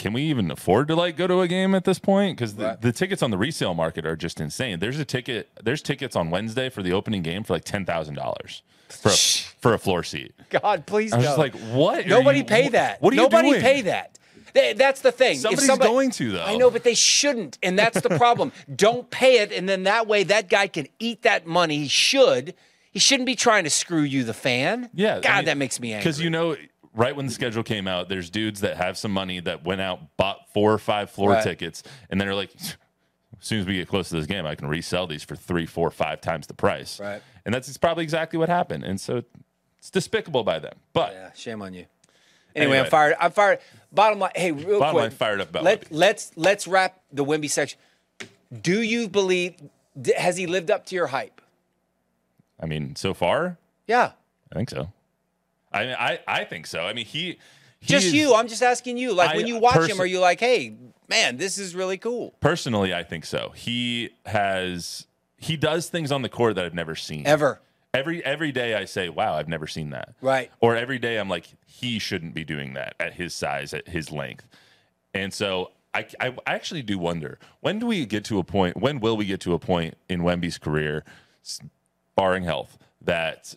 [0.00, 2.64] "Can we even afford to like go to a game at this point?" Because the,
[2.64, 2.80] Right.
[2.80, 4.80] the tickets on the resale market are just insane.
[4.80, 5.48] There's a ticket.
[5.62, 9.12] There's tickets on Wednesday for the opening game for like ten thousand dollars for a,
[9.60, 10.32] for a floor seat.
[10.48, 11.28] God, please I was no.
[11.28, 12.06] just like, "What?
[12.06, 13.00] Nobody you- pay that.
[13.00, 13.60] What are you Nobody doing?
[13.62, 14.16] pay that.
[14.52, 15.36] Th- That's the thing.
[15.36, 16.42] If Somebody's somebody- going to, though.
[16.44, 18.50] I know, but they shouldn't, and that's the problem.
[18.74, 21.78] Don't pay it, and then that way that guy can eat that money.
[21.78, 22.54] He should.
[22.90, 24.90] He shouldn't be trying to screw you, the fan.
[24.92, 26.00] Yeah, I God, mean, that makes me angry.
[26.02, 26.56] Because you know,
[26.94, 30.16] right when the schedule came out, there's dudes that have some money that went out,
[30.16, 31.42] bought four or five floor Right.
[31.44, 32.76] tickets, and then they're like, as
[33.40, 35.90] soon as we get close to this game, I can resell these for three, four,
[35.90, 36.98] five times the price.
[37.00, 37.22] Right.
[37.44, 38.85] And that's probably exactly what happened.
[38.85, 39.22] And so
[39.79, 40.74] it's despicable by them.
[40.92, 41.87] But Yeah, shame on you.
[42.55, 43.14] Anyway, I'm fired.
[43.20, 43.61] I'm fired.
[43.92, 44.79] Bottom line, hey, real quick.
[44.81, 45.03] Bottom quick.
[45.03, 47.79] line, fired up about Let, let's let's wrap the Wemby section.
[48.61, 49.55] Do you believe?
[50.16, 51.40] Has he lived up to your hype?
[52.61, 54.12] I mean, so far, Yeah.
[54.53, 54.92] I think so.
[55.72, 56.85] I mean, I, I think so.
[56.85, 57.38] I mean, he.
[57.80, 58.35] he Just is- you.
[58.35, 59.12] I'm just asking you.
[59.12, 60.76] Like I- when you watch him, are you like, hey,
[61.09, 62.35] man, this is really cool?
[62.40, 63.52] Personally, I think so.
[63.54, 65.06] He has.
[65.37, 67.26] He does things on the court that I've never seen.
[67.26, 67.61] Ever.
[67.92, 70.50] Every every day I say, "Wow, I've never seen that." Right.
[70.61, 74.12] Or every day I'm like, he shouldn't be doing that at his size, at his
[74.12, 74.46] length.
[75.12, 78.76] And so I, I actually do wonder when do we get to a point?
[78.76, 81.04] When will we get to a point in Wemby's career,
[82.14, 83.56] barring health, that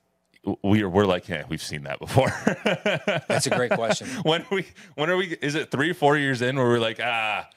[0.62, 2.30] we are we're like, yeah, we've seen that before.
[3.28, 4.08] That's a great question.
[4.24, 5.38] when are we when are we?
[5.42, 7.48] Is it three four years in where we're like, ah,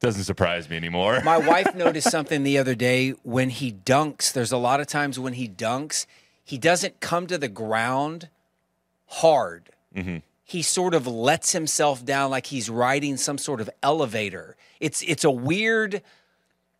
[0.00, 1.20] doesn't surprise me anymore?
[1.24, 4.32] My wife noticed something the other day when he dunks.
[4.32, 6.06] There's a lot of times when he dunks,
[6.42, 8.28] he doesn't come to the ground
[9.06, 9.70] hard.
[9.94, 10.18] Mm-hmm.
[10.44, 14.56] He sort of lets himself down like he's riding some sort of elevator.
[14.80, 16.02] It's it's a weird.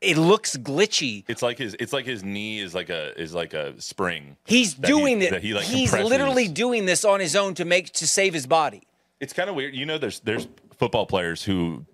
[0.01, 1.25] It looks glitchy.
[1.27, 4.37] It's like his it's like his knee is like a is like a spring.
[4.45, 5.31] He's that he- doing it.
[5.31, 6.11] that he, like, he's compresses.
[6.11, 8.83] literally doing this on his own to make to save his body.
[9.21, 9.75] It's kind of weird.
[9.75, 11.87] You know, there's there's football players who,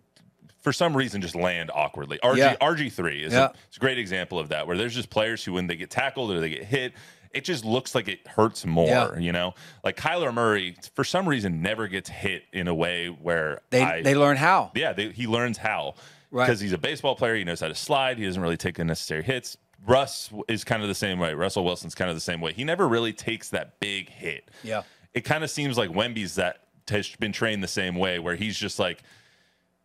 [0.62, 2.18] for some reason, just land awkwardly.
[2.24, 2.56] RG Yeah.
[2.60, 3.44] RG three is Yeah.
[3.44, 6.32] a, a great example of that, where there's just players who, when they get tackled
[6.32, 6.94] or they get hit,
[7.32, 8.88] it just looks like it hurts more.
[8.88, 9.16] Yeah.
[9.16, 13.60] You know, like Kyler Murray, for some reason, never gets hit in a way where
[13.70, 14.72] They I, they learn how.
[14.74, 15.94] yeah, they, he learns how
[16.32, 16.46] Right.
[16.46, 17.36] because he's a baseball player.
[17.36, 18.18] He knows how to slide.
[18.18, 19.56] He doesn't really take the necessary hits.
[19.86, 21.34] Russ is kind of the same way.
[21.34, 22.52] Russell Wilson's kind of the same way.
[22.52, 24.50] He never really takes that big hit.
[24.64, 24.82] Yeah.
[25.12, 28.56] It kind of seems like Wemby's that has been trained the same way, where he's
[28.56, 29.02] just like,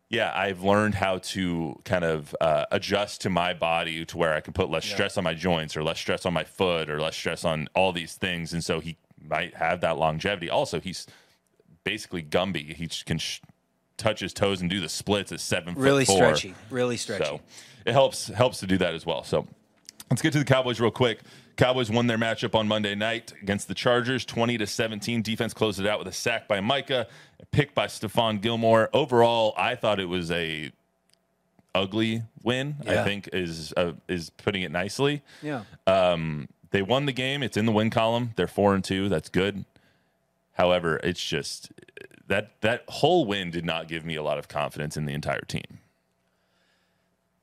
[0.09, 4.39] yeah, I've learned how to kind of uh, adjust to my body to where I
[4.39, 7.15] can put less stress on my joints or less stress on my foot or less
[7.15, 8.53] stress on all these things.
[8.53, 10.49] And so he might have that longevity.
[10.49, 11.07] Also, he's
[11.83, 12.73] basically Gumby.
[12.73, 13.41] He can sh-
[13.97, 16.35] touch his toes and do the splits at seven Really foot four.
[16.35, 16.55] stretchy.
[16.69, 17.23] Really stretchy.
[17.25, 17.41] So
[17.85, 19.23] it helps helps to do that as well.
[19.23, 19.47] So
[20.09, 21.19] let's get to the Cowboys real quick.
[21.55, 25.21] Cowboys won their matchup on Monday night against the Chargers, twenty to seventeen.
[25.23, 27.07] Defense closed it out with a sack by Micah,
[27.39, 28.89] a pick by Stephon Gilmore.
[28.93, 30.71] Overall, I thought it was a
[31.73, 32.75] ugly win.
[32.87, 35.21] I think is uh, is putting it nicely.
[35.41, 35.63] yeah.
[35.87, 37.41] Um, they won the game.
[37.43, 38.33] It's in the win column.
[38.35, 39.09] They're four and two.
[39.09, 39.65] That's good.
[40.53, 41.71] However, it's just
[42.27, 45.41] that that whole win did not give me a lot of confidence in the entire
[45.41, 45.79] team.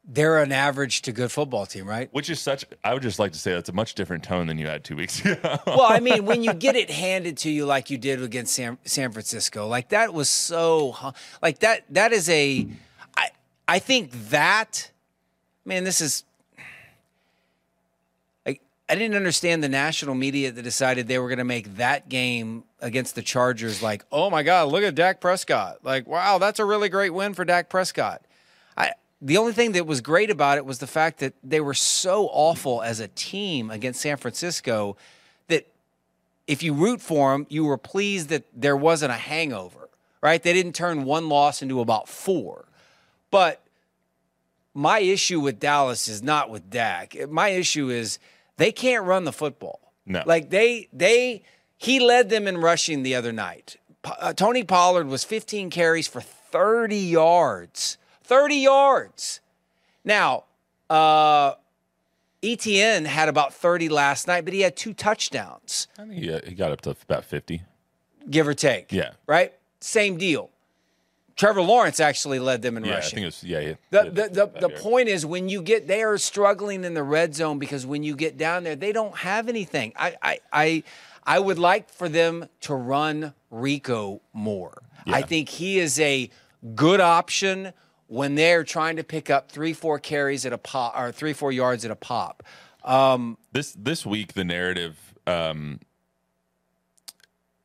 [0.06, 2.10] They're an average to good football team, right?
[2.12, 2.66] Which is such.
[2.84, 4.96] I would just like to say that's a much different tone than you had two
[4.96, 5.58] weeks ago.
[5.66, 8.76] well, I mean, when you get it handed to you like you did against San,
[8.84, 10.94] San Francisco, like that was so,
[11.40, 11.84] like that.
[11.88, 12.68] That is a.
[13.16, 13.30] I
[13.66, 14.90] I think that,
[15.64, 16.24] man, this is.
[18.44, 22.10] Like I didn't understand the national media that decided they were going to make that
[22.10, 25.78] game against the Chargers like, oh my God, look at Dak Prescott.
[25.82, 28.22] Like, wow, that's a really great win for Dak Prescott.
[28.76, 28.92] I
[29.22, 32.28] the only thing that was great about it was the fact that they were so
[32.30, 34.98] awful as a team against San Francisco
[35.48, 35.66] that
[36.46, 39.88] if you root for them, you were pleased that there wasn't a hangover,
[40.20, 40.42] right?
[40.42, 42.66] They didn't turn one loss into about four.
[43.30, 43.62] But
[44.74, 47.16] my issue with Dallas is not with Dak.
[47.30, 48.18] My issue is
[48.58, 49.80] they can't run the football.
[50.04, 50.22] No.
[50.26, 51.44] Like they they
[51.84, 53.76] he led them in rushing the other night.
[54.04, 57.98] Uh, Tony Pollard was 15 carries for 30 yards.
[58.22, 59.40] 30 yards.
[60.04, 60.44] Now,
[60.90, 61.54] uh,
[62.42, 65.88] ETN had about 30 last night, but he had two touchdowns.
[65.98, 67.62] I think he, uh, he got up to about 50.
[68.30, 68.92] Give or take.
[68.92, 69.12] Yeah.
[69.26, 69.52] Right?
[69.80, 70.50] Same deal.
[71.36, 73.16] Trevor Lawrence actually led them in Yeah, I rushing.
[73.16, 73.44] think it was.
[73.44, 73.74] Yeah, yeah.
[73.90, 77.34] The, the, the, the point is when you get they are struggling in the red
[77.34, 79.92] zone because when you get down there they don't have anything.
[79.96, 80.82] I I I,
[81.26, 84.82] I would like for them to run Rico more.
[85.06, 86.30] I think he is a
[86.74, 87.72] good option
[88.06, 91.52] when they're trying to pick up three four carries at a pop or three four
[91.52, 92.42] yards at a pop.
[93.52, 95.80] this this week the narrative um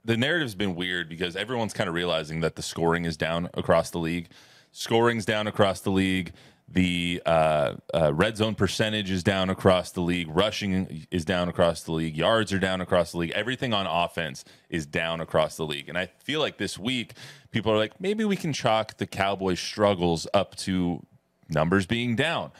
[0.06, 3.90] the narrative's been weird because everyone's kind of realizing that the scoring is down across
[3.90, 4.30] the league
[4.72, 6.32] scoring's down across the league
[6.72, 10.28] the uh, uh, red zone percentage is down across the league.
[10.30, 12.16] Rushing is down across the league.
[12.16, 13.32] Yards are down across the league.
[13.32, 15.90] Everything on offense is down across the league.
[15.90, 17.14] And i feel like this week
[17.52, 21.04] people are like maybe we can chalk the cowboys struggles up to
[21.50, 22.52] numbers being down.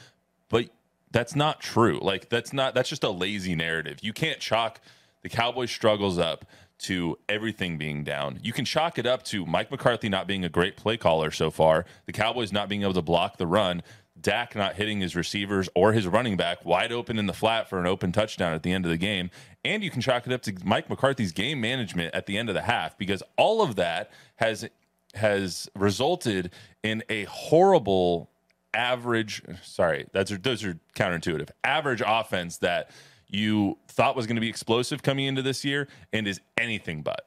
[0.50, 0.70] But
[1.12, 2.00] that's not true.
[2.02, 4.00] Like that's not that's just a lazy narrative.
[4.02, 4.82] You can't chalk
[5.22, 6.46] the Cowboys struggles up
[6.80, 8.40] to everything being down.
[8.42, 11.52] You can chalk it up to Mike McCarthy not being a great play caller so
[11.52, 13.84] far, the Cowboys not being able to block the run,
[14.20, 17.80] Dak not hitting his receivers or his running back wide open in the flat for
[17.80, 19.30] an open touchdown at the end of the game.
[19.64, 22.56] And you can chalk it up to Mike McCarthy's game management at the end of
[22.56, 24.68] the half because all of that has
[25.16, 26.52] has resulted
[26.84, 28.30] in a horrible
[28.76, 32.92] average sorry that's those are counterintuitive average offense that
[33.30, 37.26] you thought was going to be explosive coming into this year and is anything but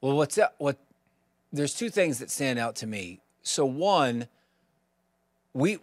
[0.00, 0.54] Well, what's that?
[0.58, 0.78] What?
[1.52, 3.20] There's two things that stand out to me.
[3.42, 4.26] So one,
[5.52, 5.78] we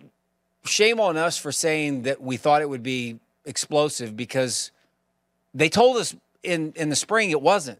[0.65, 4.71] shame on us for saying that we thought it would be explosive because
[5.53, 7.79] they told us in in the spring it wasn't.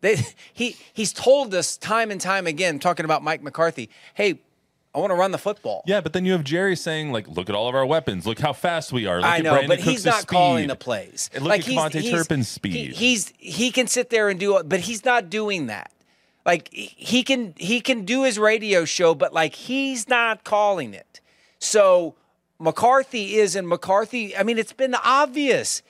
[0.00, 0.16] They
[0.52, 3.90] he he's told us time and time again, talking about Mike McCarthy.
[4.14, 4.40] Hey,
[4.94, 5.82] I want to run the football.
[5.86, 8.38] yeah but then you have jerry saying like look at all of our weapons look
[8.38, 10.28] how fast we are look I at know, Brandin but Cooks' he's not speed.
[10.28, 11.30] calling the plays.
[11.34, 12.92] And look at he's- KaVontae he's- Turpin's he- speed.
[12.94, 15.90] he's he can sit there and do it, but he's not doing that.
[16.46, 21.20] Like he can he can do his radio show, but like he's not calling it.
[21.58, 22.14] So
[22.60, 24.36] McCarthy is, and McCarthy.
[24.36, 25.82] I mean, it's been obvious.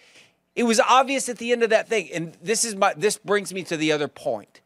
[0.56, 2.94] It was obvious at the end of that thing, and this is my.
[2.96, 4.60] This brings me to the other point.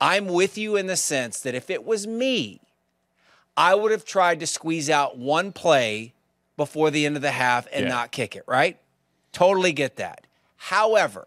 [0.00, 2.60] I'm with you in the sense that if it was me,
[3.56, 6.14] I would have tried to squeeze out one play
[6.56, 7.88] before the end of the half and Yeah.
[7.90, 8.78] not kick it, right?
[9.32, 10.26] Totally get that.
[10.56, 11.26] However,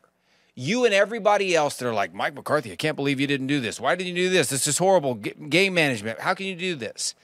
[0.55, 3.59] you and everybody else that are like, Mike McCarthy, I can't believe you didn't do
[3.59, 3.79] this.
[3.79, 4.49] Why did you do this?
[4.49, 6.19] This is horrible G- game management.
[6.19, 7.15] How can you do this?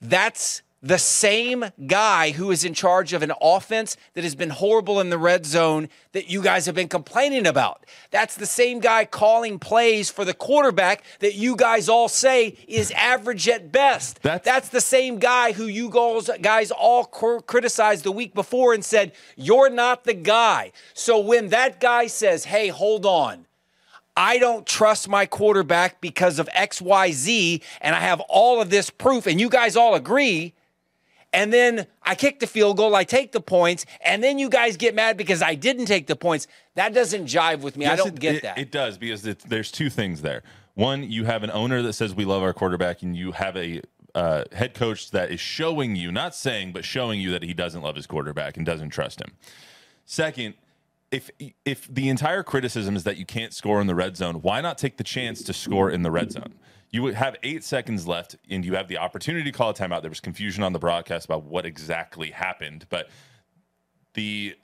[0.00, 5.00] That's the same guy who is in charge of an offense that has been horrible
[5.00, 7.84] in the red zone that you guys have been complaining about.
[8.12, 12.92] That's the same guy calling plays for the quarterback that you guys all say is
[12.92, 14.22] average at best.
[14.22, 18.72] That's- That's the same guy who you guys, guys all cr- criticized the week before
[18.72, 20.70] and said, You're not the guy.
[20.94, 23.46] So when that guy says, Hey, hold on.
[24.18, 29.26] I don't trust my quarterback because of XYZ, and I have all of this proof,
[29.26, 30.54] and you guys all agree.
[31.32, 34.76] And then I kick the field goal, I take the points, and then you guys
[34.76, 36.46] get mad because I didn't take the points.
[36.76, 37.86] That doesn't jive with me.
[37.86, 38.58] I don't it- get it- that.
[38.58, 40.42] It does because there's two things there.
[40.74, 43.80] One, you have an owner that says we love our quarterback, and you have a
[44.14, 47.82] uh, head coach that is showing you, not saying, but showing you that he doesn't
[47.82, 49.32] love his quarterback and doesn't trust him.
[50.06, 50.54] Second,
[51.10, 51.30] if
[51.64, 54.78] if the entire criticism is that you can't score in the red zone, why not
[54.78, 56.54] take the chance to score in the red zone?
[56.90, 60.02] You would have eight seconds left, and you have the opportunity to call a timeout.
[60.02, 63.08] There was confusion on the broadcast about what exactly happened, but
[64.14, 64.56] the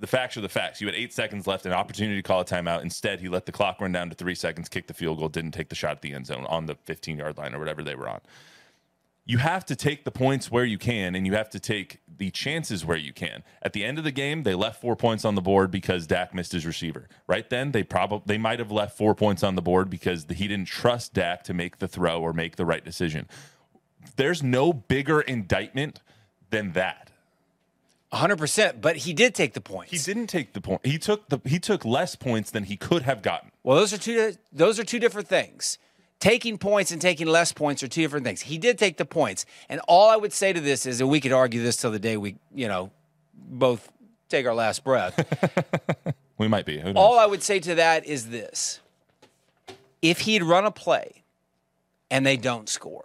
[0.00, 0.80] the facts are the facts.
[0.80, 2.82] You had eight seconds left, an opportunity to call a timeout.
[2.82, 5.50] Instead, he let the clock run down to three seconds, kicked the field goal, didn't
[5.50, 7.96] take the shot at the end zone on the 15 yard line or whatever they
[7.96, 8.20] were on.
[9.28, 12.30] You have to take the points where you can, and you have to take the
[12.30, 13.44] chances where you can.
[13.60, 16.32] At the end of the game, they left four points on the board because Dak
[16.32, 17.10] missed his receiver.
[17.26, 20.48] Right then, they probably they might have left four points on the board because he
[20.48, 23.28] didn't trust Dak to make the throw or make the right decision.
[24.16, 26.00] There's no bigger indictment
[26.48, 27.10] than that.
[28.14, 29.90] 100%, but he did take the points.
[29.90, 30.86] He didn't take the point.
[30.86, 33.50] He took the he took less points than he could have gotten.
[33.62, 35.76] Well, those are two those are two different things.
[36.20, 38.40] Taking points and taking less points are two different things.
[38.42, 39.46] He did take the points.
[39.68, 42.00] And all I would say to this is that we could argue this till the
[42.00, 42.90] day we, you know,
[43.34, 43.90] both
[44.28, 45.14] take our last breath.
[46.38, 46.82] we might be.
[46.82, 48.80] All I would say to that is this.
[50.02, 51.22] If he'd run a play
[52.10, 53.04] and they don't score,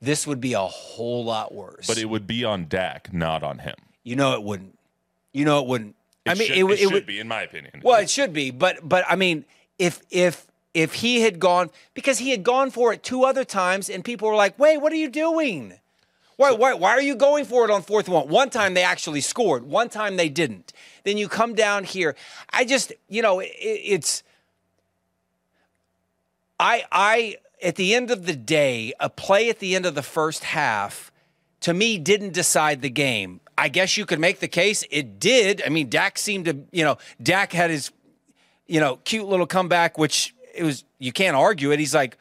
[0.00, 1.88] this would be a whole lot worse.
[1.88, 3.74] But it would be on Dak, not on him.
[4.04, 4.78] You know it wouldn't.
[5.32, 5.96] You know it wouldn't.
[6.24, 7.80] It I mean, should, it, it, would- should would be, in my opinion.
[7.82, 9.44] Well, it should be, but but I mean,
[9.78, 13.88] if if if he had gone because he had gone for it two other times,
[13.88, 15.74] and people were like, "Wait, what are you doing?
[16.36, 18.82] Why why why are you going for it on fourth and one?" One time they
[18.82, 20.72] actually scored, one time they didn't.
[21.04, 22.14] Then you come down here.
[22.50, 24.22] I just you know it, it's
[26.60, 30.02] I I at the end of the day, a play at the end of the
[30.02, 31.10] first half
[31.60, 33.40] to me didn't decide the game.
[33.56, 35.62] I guess you could make the case it did.
[35.66, 37.90] I mean, Dak seemed to, you know, Dak had his,
[38.66, 41.78] you know, cute little comeback, which it was you can't argue it.
[41.78, 42.16] He's like,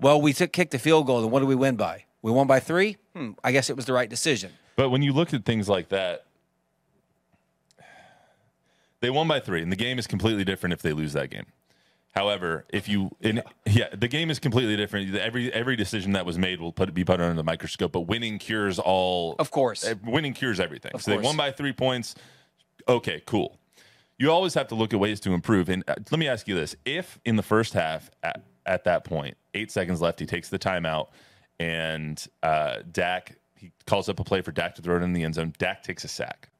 [0.00, 2.04] well, we took kicked the field goal, and what did we win by?
[2.22, 2.96] We won by three.
[3.14, 4.52] Hmm, I guess it was the right decision.
[4.76, 6.26] But when you look at things like that,
[9.00, 11.46] they won by three, and the game is completely different if they lose that game.
[12.14, 15.14] However, if you in, yeah, the game is completely different.
[15.14, 17.92] Every every decision that was made will put be put under the microscope.
[17.92, 19.36] But winning cures all.
[19.38, 19.84] Of course.
[19.86, 20.92] eh, winning cures everything.
[20.94, 22.14] Of so they won by three points.
[22.88, 23.58] Okay, cool.
[24.18, 25.68] You always have to look at ways to improve.
[25.68, 29.04] And uh, let me ask you this: If in the first half, at, at that
[29.04, 31.08] point, eight seconds left, he takes the timeout,
[31.58, 35.22] and uh, Dak he calls up a play for Dak to throw it in the
[35.22, 35.52] end zone.
[35.58, 36.50] Dak takes a sack.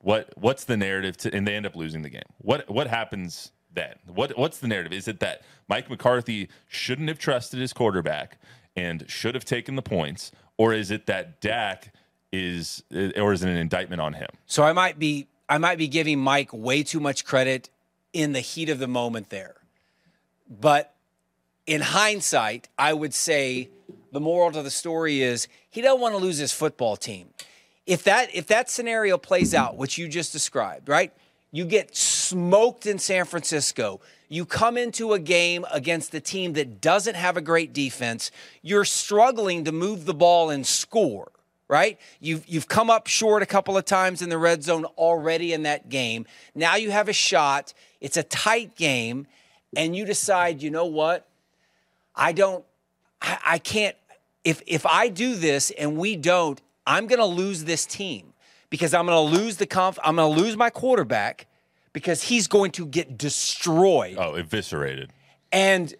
[0.00, 2.22] What what's the narrative to, and they end up losing the game?
[2.38, 3.94] What what happens then?
[4.06, 4.92] What what's the narrative?
[4.92, 8.38] Is it that Mike McCarthy shouldn't have trusted his quarterback
[8.76, 11.92] and should have taken the points, or is it that Dak
[12.30, 14.28] is or is it an indictment on him?
[14.46, 17.70] So I might be I might be giving Mike way too much credit
[18.12, 19.56] in the heat of the moment there.
[20.48, 20.94] But
[21.66, 23.70] in hindsight, I would say
[24.12, 27.28] the moral to the story is he doesn't want to lose his football team.
[27.86, 31.12] If that if that scenario plays out, which you just described, right?
[31.50, 34.00] You get smoked in San Francisco.
[34.28, 38.30] You come into a game against a team that doesn't have a great defense.
[38.60, 41.32] You're struggling to move the ball and score
[41.68, 41.98] right?
[42.20, 45.62] You've you've come up short a couple of times in the red zone already in
[45.62, 46.26] that game.
[46.54, 47.74] Now you have a shot.
[48.00, 49.26] It's a tight game,
[49.76, 51.28] and you decide, you know what?
[52.14, 52.64] I don't.
[53.20, 53.96] I, I can't.
[54.44, 58.32] If if I do this and we don't, I'm going to lose this team
[58.70, 59.98] because I'm going to lose the conf.
[60.02, 61.46] I'm going to lose my quarterback
[61.92, 64.16] because he's going to get destroyed.
[64.18, 65.12] Oh, eviscerated.
[65.52, 65.94] And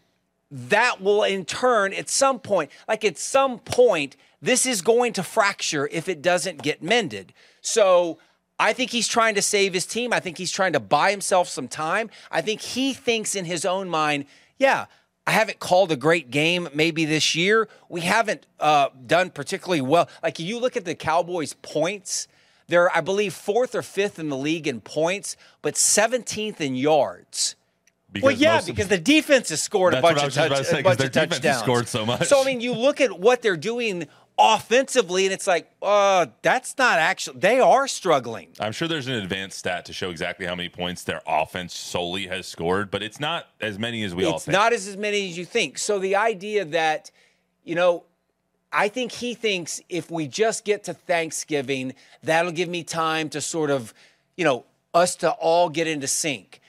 [0.51, 5.23] that will in turn, at some point, like at some point, this is going to
[5.23, 7.33] fracture if it doesn't get mended.
[7.61, 8.19] So
[8.59, 10.13] I think he's trying to save his team.
[10.13, 12.11] I think he's trying to buy himself some time.
[12.31, 14.27] I think he thinks in his own mind,
[14.59, 14.87] yeah,
[15.27, 17.69] I haven't called a great game maybe this year.
[17.89, 20.09] We haven't uh, done particularly well.
[20.23, 22.29] Like you look at the Cowboys' points,
[22.67, 27.57] they're, I believe, fourth or fifth in the league in points, but 17th in yards.
[28.11, 30.67] Because Well, yeah, because the defense has scored a bunch of was just about touch,
[30.67, 31.63] say, a 'cause bunch of defense has touchdowns.
[31.63, 32.27] scored so much.
[32.27, 34.09] So I mean, you look at what they're doing
[34.39, 37.39] offensively, and it's like, uh, that's not actually.
[37.41, 38.49] They are struggling.
[38.61, 42.27] I'm sure there's an advanced stat to show exactly how many points their offense solely
[42.29, 44.53] has scored, but it's not as many as we all It's think.
[44.53, 45.79] not as, as many as you think.
[45.79, 47.11] So the idea that,
[47.65, 48.05] you know,
[48.73, 53.41] I think he thinks if we just get to Thanksgiving, that'll give me time to
[53.41, 53.93] sort of,
[54.37, 54.65] you know,
[54.95, 56.61] us to all get into sync.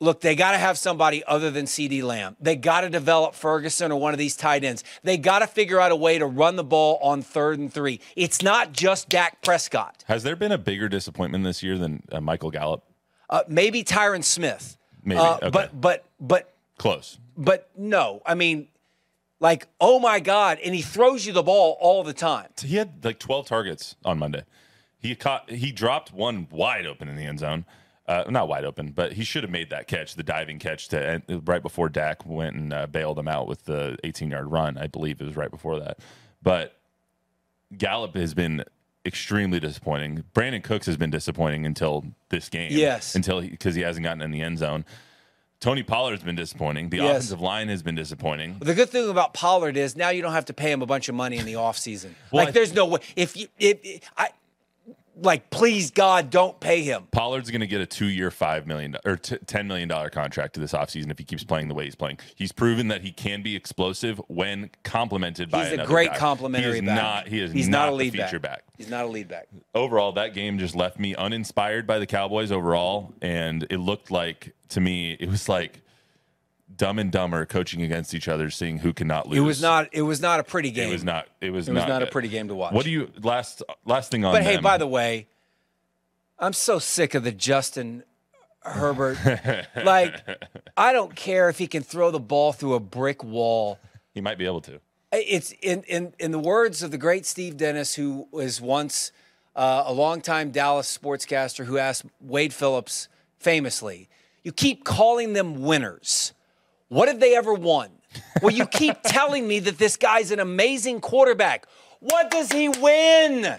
[0.00, 2.36] Look, they got to have somebody other than CeeDee Lamb.
[2.40, 4.82] They got to develop Ferguson or one of these tight ends.
[5.02, 8.00] They got to figure out a way to run the ball on third and three.
[8.16, 10.04] It's not just Dak Prescott.
[10.08, 12.82] Has there been a bigger disappointment this year than uh, Michael Gallup?
[13.30, 14.76] Uh, maybe Tyron Smith.
[15.02, 15.50] Maybe, Uh, okay.
[15.50, 17.18] But but but Close.
[17.36, 18.20] but no.
[18.26, 18.68] I mean,
[19.38, 20.58] like, oh my God.
[20.64, 22.48] And he throws you the ball all the time.
[22.62, 24.42] He had like 12 targets on Monday.
[24.98, 25.50] He caught.
[25.50, 27.64] He dropped one wide open in the end zone.
[28.06, 31.22] Uh, not wide open, but he should have made that catch, the diving catch to
[31.46, 34.76] right before Dak went and uh, bailed him out with the 18 yard run.
[34.76, 35.98] I believe it was right before that.
[36.42, 36.76] But
[37.76, 38.64] Gallup has been
[39.06, 40.24] extremely disappointing.
[40.34, 42.70] Brandin Cooks has been disappointing until this game.
[42.72, 43.14] Yes.
[43.14, 44.84] until because he, hasn't gotten in the end zone.
[45.60, 46.90] Tony Pollard's been disappointing.
[46.90, 47.10] The Yes.
[47.10, 48.56] offensive line has been disappointing.
[48.60, 51.08] The good thing about Pollard is now you don't have to pay him a bunch
[51.08, 52.10] of money in the offseason.
[52.30, 54.28] Well, like I- there's no way if you if, if I
[55.16, 57.06] like please God don't pay him.
[57.12, 60.60] Pollard's going to get a two-year, five million or t- ten million dollar contract to
[60.60, 62.18] this offseason if he keeps playing the way he's playing.
[62.34, 65.68] He's proven that he can be explosive when complemented by.
[65.68, 66.18] He's a great guy.
[66.18, 66.96] complimentary he is back.
[66.96, 68.50] Not, he is He's not, not, a the lead feature back.
[68.50, 68.64] back.
[68.76, 69.48] He's not a lead back.
[69.74, 74.54] overall, that game just left me uninspired by the Cowboys overall, and it looked like
[74.70, 75.80] to me it was like
[76.76, 79.38] Dumb and Dumber coaching against each other, seeing who cannot lose.
[79.38, 80.88] It was not it was not a pretty game.
[80.88, 81.28] It was not.
[81.40, 81.68] It was.
[81.68, 82.72] It was not, not a pretty game to watch.
[82.72, 84.32] What do you last last thing on?
[84.32, 85.28] But hey, by the way,
[86.38, 88.04] I'm so sick of the Justin
[88.62, 89.18] Herbert.
[89.84, 90.14] like,
[90.76, 93.78] I don't care if he can throw the ball through a brick wall.
[94.12, 94.80] he might be able to.
[95.12, 99.12] It's in in in the words of the great Steve Dennis, who was once
[99.54, 103.08] uh, a longtime Dallas sportscaster, who asked Wade Phillips
[103.38, 104.08] famously,
[104.42, 106.32] "You keep calling them winners.
[106.94, 107.90] What have they ever won?"
[108.42, 111.66] Well, you keep telling me that this guy's an amazing quarterback.
[112.00, 113.58] What does he win?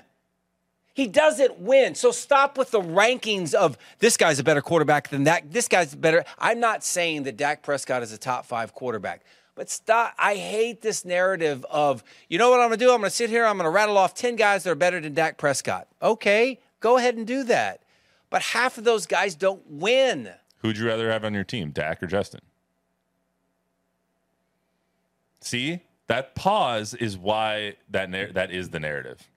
[0.93, 1.93] He doesn't win.
[1.93, 5.51] So stop with the rankings of this guy's a better quarterback than that.
[5.51, 6.23] This guy's better.
[6.39, 9.25] I'm not saying that Dak Prescott is a top five quarterback,
[9.55, 10.13] but stop.
[10.17, 12.91] I hate this narrative of, you know what I'm going to do?
[12.91, 15.01] I'm going to sit here, I'm going to rattle off 10 guys that are better
[15.01, 15.87] than Dak Prescott.
[16.01, 17.81] Okay, go ahead and do that.
[18.29, 20.29] But half of those guys don't win.
[20.59, 22.39] Who'd you rather have on your team, Dak or Justin?
[25.45, 29.29] See, that pause is why that that is the narrative.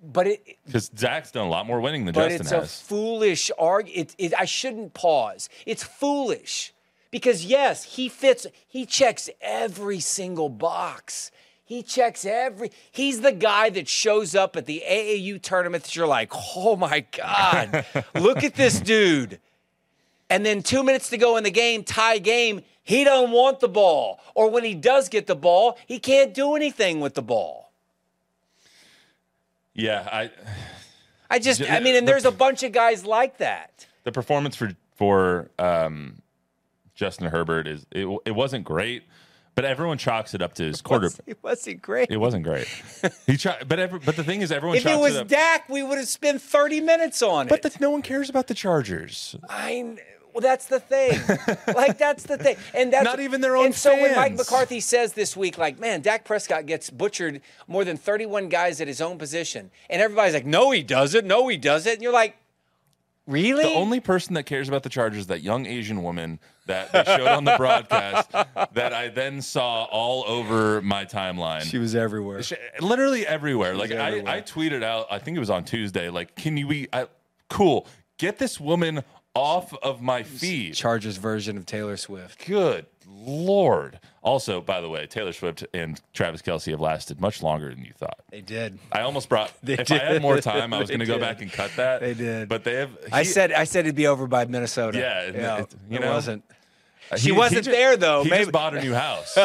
[0.00, 2.80] But it, Because Dak's done a lot more winning than but Justin it's a has.
[2.80, 4.14] foolish argument.
[4.16, 5.48] It, it, I shouldn't pause.
[5.66, 6.72] It's foolish
[7.10, 8.46] because yes, he fits.
[8.68, 11.32] He checks every single box.
[11.64, 12.70] He checks every.
[12.92, 17.00] He's the guy that shows up at the AAU tournament that you're like, oh my
[17.00, 19.40] god, look at this dude.
[20.30, 22.62] And then two minutes to go in the game, tie game.
[22.88, 26.54] He don't want the ball, or when he does get the ball, he can't do
[26.56, 27.70] anything with the ball.
[29.74, 30.30] yeah, I
[31.28, 33.86] I just, I mean, and there's a bunch of guys like that.
[34.04, 36.22] the performance for for um,
[36.94, 39.02] Justin Herbert is it, it wasn't great,
[39.54, 41.10] but everyone chalks it up to his quarter.
[41.26, 42.10] It wasn't great.
[42.10, 42.66] It wasn't great.
[43.26, 45.28] He tried, but every, but the thing is, everyone If chalks it was it.
[45.28, 47.74] Dak, we would have spent 30 minutes on but it.
[47.74, 49.36] the, no one cares about the Chargers.
[49.46, 49.98] I
[50.38, 51.20] well, that's the thing.
[51.74, 54.36] like that's the thing, and that's Not even their own And so when Mike.
[54.36, 58.86] McCarthy says this week, like, man, Dak Prescott gets butchered more than 31 guys at
[58.86, 61.26] his own position, and everybody's like, no, he doesn't.
[61.26, 61.94] No, he doesn't.
[61.94, 62.36] And you're like,
[63.26, 63.64] really?
[63.64, 67.26] The only person that cares about the Chargers, that young Asian woman that they showed
[67.26, 71.62] on the broadcast, that I then saw all over my timeline.
[71.62, 72.44] She was everywhere.
[72.44, 73.74] She- literally everywhere.
[73.74, 74.32] Like everywhere.
[74.32, 76.10] I, I tweeted out, I think it was on Tuesday.
[76.10, 77.08] Like, can you be I,
[77.50, 77.88] cool?
[78.18, 79.02] Get this woman
[79.38, 80.74] off of my feed.
[80.74, 82.44] Chargers version of Taylor Swift.
[82.46, 83.98] Good lord.
[84.22, 87.92] Also, by the way, Taylor Swift and Travis Kelce have lasted much longer than you
[87.96, 88.18] thought.
[88.30, 88.78] They did.
[88.92, 89.52] I almost brought.
[89.62, 92.00] They if I had more time, I was going to go back and cut that.
[92.00, 92.48] They did.
[92.48, 92.90] but they have.
[93.12, 94.98] I said, I said it'd be over by Minnesota.
[94.98, 95.58] Yeah, it- yeah.
[95.58, 96.44] it- you it know, wasn't.
[97.10, 98.22] Uh, she he wasn't ju- there, though.
[98.22, 99.38] He Maybe- just bought a new house.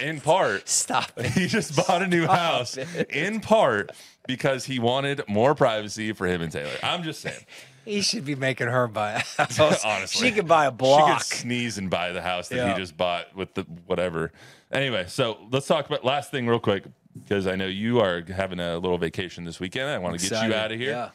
[0.00, 1.26] in part, Stop it.
[1.26, 2.76] he just bought a new house.
[3.10, 3.92] In part
[4.26, 6.72] because he wanted more privacy for him and Taylor.
[6.82, 7.44] I'm just saying.
[7.86, 9.82] He should be making her buy a house.
[9.84, 11.22] Honestly, she could buy a block.
[11.22, 12.74] She could sneeze and buy the house that Yeah.
[12.74, 14.32] he just bought with the whatever.
[14.70, 16.84] Anyway, so let's talk about last thing real quick
[17.14, 19.88] because I know you are having a little vacation this weekend.
[19.88, 20.90] I want to get you out of here.
[20.90, 21.10] Yeah.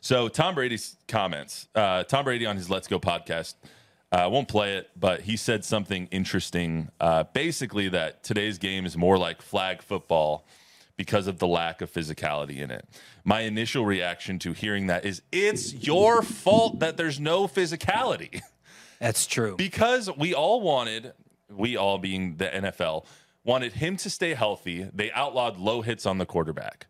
[0.00, 1.66] So Tom Brady's comments.
[1.74, 3.54] Uh, Tom Brady on his Let's Go podcast.
[4.12, 6.90] uh, I won't play it, but he said something interesting.
[7.00, 10.46] Uh, basically, that today's game is more like flag football
[10.96, 12.86] because of the lack of physicality in it.
[13.26, 18.40] My initial reaction to hearing that is, it's your fault that there's no physicality.
[19.00, 19.56] That's true.
[19.56, 21.12] because we all wanted,
[21.50, 23.04] we all being the NFL,
[23.44, 24.88] wanted him to stay healthy.
[24.94, 26.86] They outlawed low hits on the quarterback.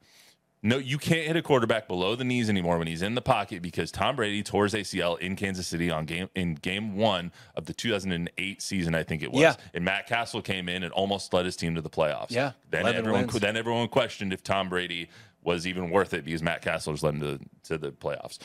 [0.63, 3.63] No, you can't hit a quarterback below the knees anymore when he's in the pocket
[3.63, 7.67] because Tom Brady tore his ACL in Kansas City on game in game one of
[7.67, 9.41] the 2008 season, I think it was.
[9.43, 9.55] Yeah.
[9.75, 12.31] And Matt Cassel came in and almost led his team to the playoffs.
[12.31, 13.41] Yeah, Then everyone wins.
[13.41, 15.09] then everyone questioned if Tom Brady
[15.47, 17.39] was even worth it because Matt Cassel led him to,
[17.69, 18.39] to the playoffs.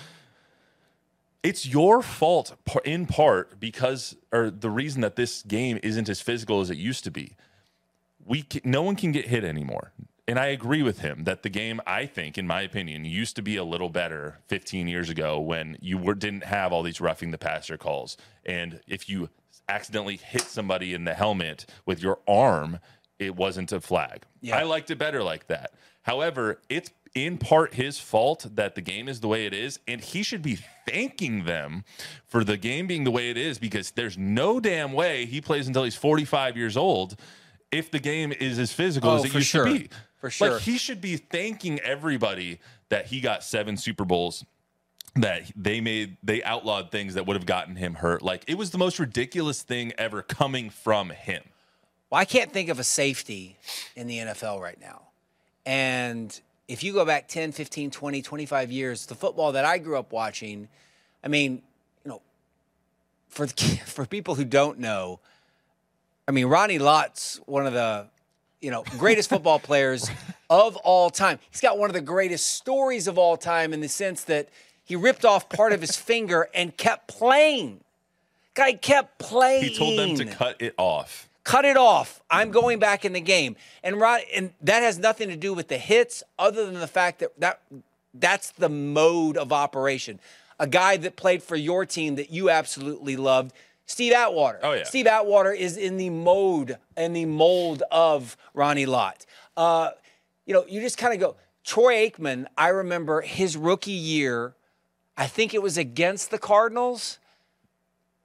[1.44, 6.62] It's your fault in part because or the reason that this game isn't as physical
[6.62, 7.36] as it used to be.
[8.24, 9.92] We ca no one can get hit anymore.
[10.28, 13.42] And i agree with him that the game i think in my opinion used to
[13.42, 17.32] be a little better 15 years ago when you were, didn't have all these roughing
[17.32, 18.18] the passer calls.
[18.46, 19.30] And if you
[19.68, 22.80] accidentally hit somebody in the helmet with your arm
[23.18, 24.24] it wasn't a flag.
[24.42, 24.58] Yeah.
[24.58, 25.74] i liked it better like that
[26.04, 30.00] however it's in part his fault that the game is the way it is, and
[30.00, 31.84] he should be thanking them
[32.26, 35.68] for the game being the way it is because there's no damn way he plays
[35.68, 37.20] until he's 45 years old
[37.72, 39.66] if the game is as physical Oh, as it used sure.
[39.66, 39.90] to be.
[40.20, 40.52] For sure.
[40.52, 44.46] Like he should be thanking everybody that he got seven Super Bowls
[45.16, 48.22] that they made they outlawed things that would have gotten him hurt.
[48.22, 51.44] Like it was the most ridiculous thing ever coming from him.
[52.10, 53.58] Well, I can't think of a safety
[53.96, 55.08] in the NFL right now.
[55.66, 59.98] And if you go back 10, 15, 20, 25 years, the football that I grew
[59.98, 60.68] up watching,
[61.24, 61.62] I mean,
[62.04, 62.22] you know,
[63.30, 63.54] for the,
[63.86, 65.20] for people who don't know,
[66.28, 68.08] I mean, Ronnie Lott's one of the,
[68.62, 70.10] you know, greatest football players
[70.50, 71.40] of all time.
[71.50, 74.50] He's got one of the greatest stories of all time in the sense that
[74.84, 77.82] he ripped off part of his finger and kept playing.
[78.54, 79.64] Guy kept playing.
[79.64, 81.30] He told them to cut it off.
[81.44, 82.22] Cut it off.
[82.30, 83.56] I'm going back in the game.
[83.84, 87.20] And Rod, and that has nothing to do with the hits, other than the fact
[87.20, 87.62] that that
[88.14, 90.20] that's the mode of operation.
[90.60, 93.54] A guy that played for your team that you absolutely loved,
[93.86, 94.60] Steve Atwater.
[94.62, 94.84] Oh, yeah.
[94.84, 99.26] Steve Atwater is in the mode and the mold of Ronnie Lott.
[99.58, 99.92] Uh,
[100.46, 101.36] you know, you just kind of go.
[101.64, 104.54] Troy Aikman, I remember his rookie year.
[105.18, 107.20] I think it was against the Cardinals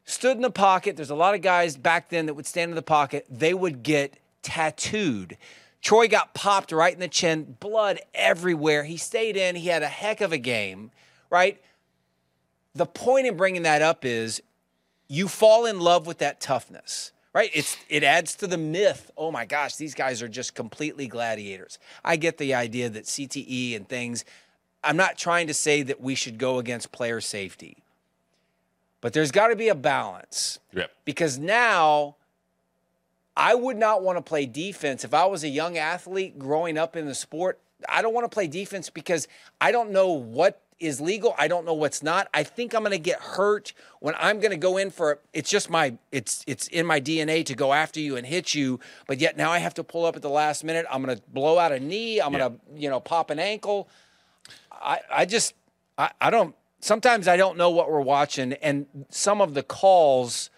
[0.07, 0.97] stood in the pocket.
[0.97, 3.27] There's a lot of guys back then that would stand in the pocket.
[3.29, 5.37] They would get tattooed.
[5.83, 8.85] Troy got popped right in the chin, blood everywhere.
[8.85, 9.57] He stayed in.
[9.57, 10.91] He had a heck of a game,
[11.29, 11.61] right?
[12.75, 14.43] The point in bringing that up is
[15.09, 17.51] you fall in love with that toughness, right?
[17.55, 19.11] It's it adds to the myth.
[19.17, 21.79] Oh my gosh, these guys are just completely gladiators.
[22.05, 24.25] I get the idea that CTE and things.
[24.85, 27.83] I'm not trying to say that we should go against player safety.
[29.07, 30.91] But there's got to be a balance Yep.
[31.05, 32.17] because now
[33.37, 36.97] I would not want to play defense if I was a young athlete growing up
[36.97, 37.61] in the sport.
[37.89, 39.29] I don't want to play defense because
[39.61, 41.37] I don't know what is legal.
[41.39, 42.27] I don't know what's not.
[42.35, 45.51] I think I'm going to get hurt when I'm going to go in for it's
[45.51, 49.21] just my it's it's in my DNA to go after you and hit you, but
[49.21, 50.85] yet now I have to pull up at the last minute.
[50.91, 53.89] I'm going to blow out a knee, I'm going to, you know, pop an ankle.
[54.73, 55.55] I, I just
[55.97, 60.51] I, I don't sometimes I don't know what we're watching and some of the calls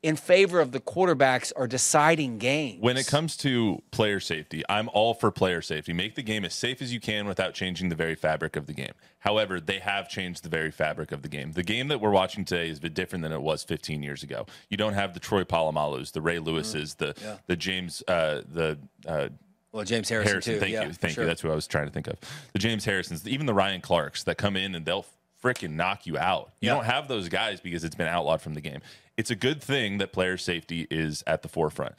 [0.00, 2.80] in favor of the quarterbacks are deciding games.
[2.80, 5.92] When it comes to player safety, I'm all for player safety.
[5.92, 8.72] Make the game as safe as you can without changing the very fabric of the
[8.74, 8.92] game.
[9.18, 11.50] However, they have changed the very fabric of the game.
[11.50, 14.22] The game that we're watching today is a bit different than it was 15 years
[14.22, 14.46] ago.
[14.70, 17.16] You don't have the Troy Polamalus, the Ray Lewis's, the
[17.48, 19.30] the James uh, the uh,
[19.72, 20.54] well, James Harrison, Harrison.
[20.54, 20.60] too.
[20.60, 21.24] Thank Yeah, you, thank sure.
[21.24, 21.28] you.
[21.28, 22.18] That's who I was trying to think of.
[22.52, 25.04] The James Harrisons, even the Ryan Clarks that come in and they'll
[25.42, 26.50] freaking knock you out.
[26.60, 26.74] You Yeah.
[26.74, 28.80] don't have those guys because it's been outlawed from the game.
[29.16, 31.94] It's a good thing that player safety is at the forefront,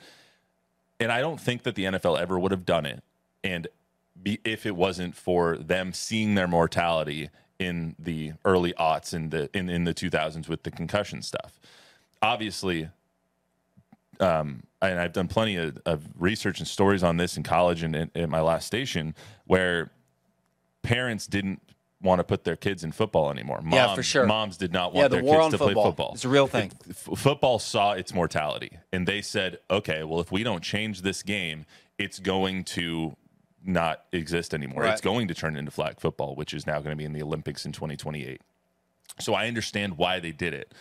[1.00, 3.04] and I don't think that the NFL ever would have done it,
[3.44, 3.68] and
[4.22, 9.50] be, if it wasn't for them seeing their mortality in the early aughts and the
[9.54, 11.60] in, in the 2000s with the concussion stuff.
[12.22, 12.90] Obviously,
[14.20, 17.96] um, and I've done plenty of, of research and stories on this in college and
[17.96, 19.14] in, at my last station
[19.46, 19.92] where
[20.84, 21.62] parents didn't
[22.02, 23.60] want to put their kids in football anymore.
[23.62, 24.26] Moms, Yeah, for sure.
[24.26, 25.84] Moms did not Yeah, want the their kids to play football.
[25.86, 26.12] football.
[26.14, 26.72] It's a real thing.
[26.90, 31.24] F- football saw its mortality and they said, okay, well, if we don't change this
[31.24, 31.66] game,
[31.98, 33.18] it's going to
[33.66, 34.84] not exist anymore.
[34.84, 34.94] Right.
[34.94, 37.22] It's going to turn into flag football, which is now going to be in the
[37.22, 38.42] Olympics in 2028.
[39.20, 40.74] So I understand why they did it.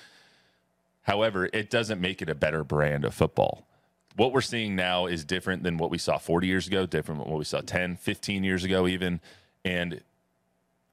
[1.03, 3.67] However, it doesn't make it a better brand of football.
[4.15, 7.31] What we're seeing now is different than what we saw 40 years ago, different than
[7.31, 9.21] what we saw 10, 15 years ago, even.
[9.65, 10.01] And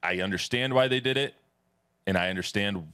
[0.06, 1.34] I understand why they did it.
[2.06, 2.86] And I understand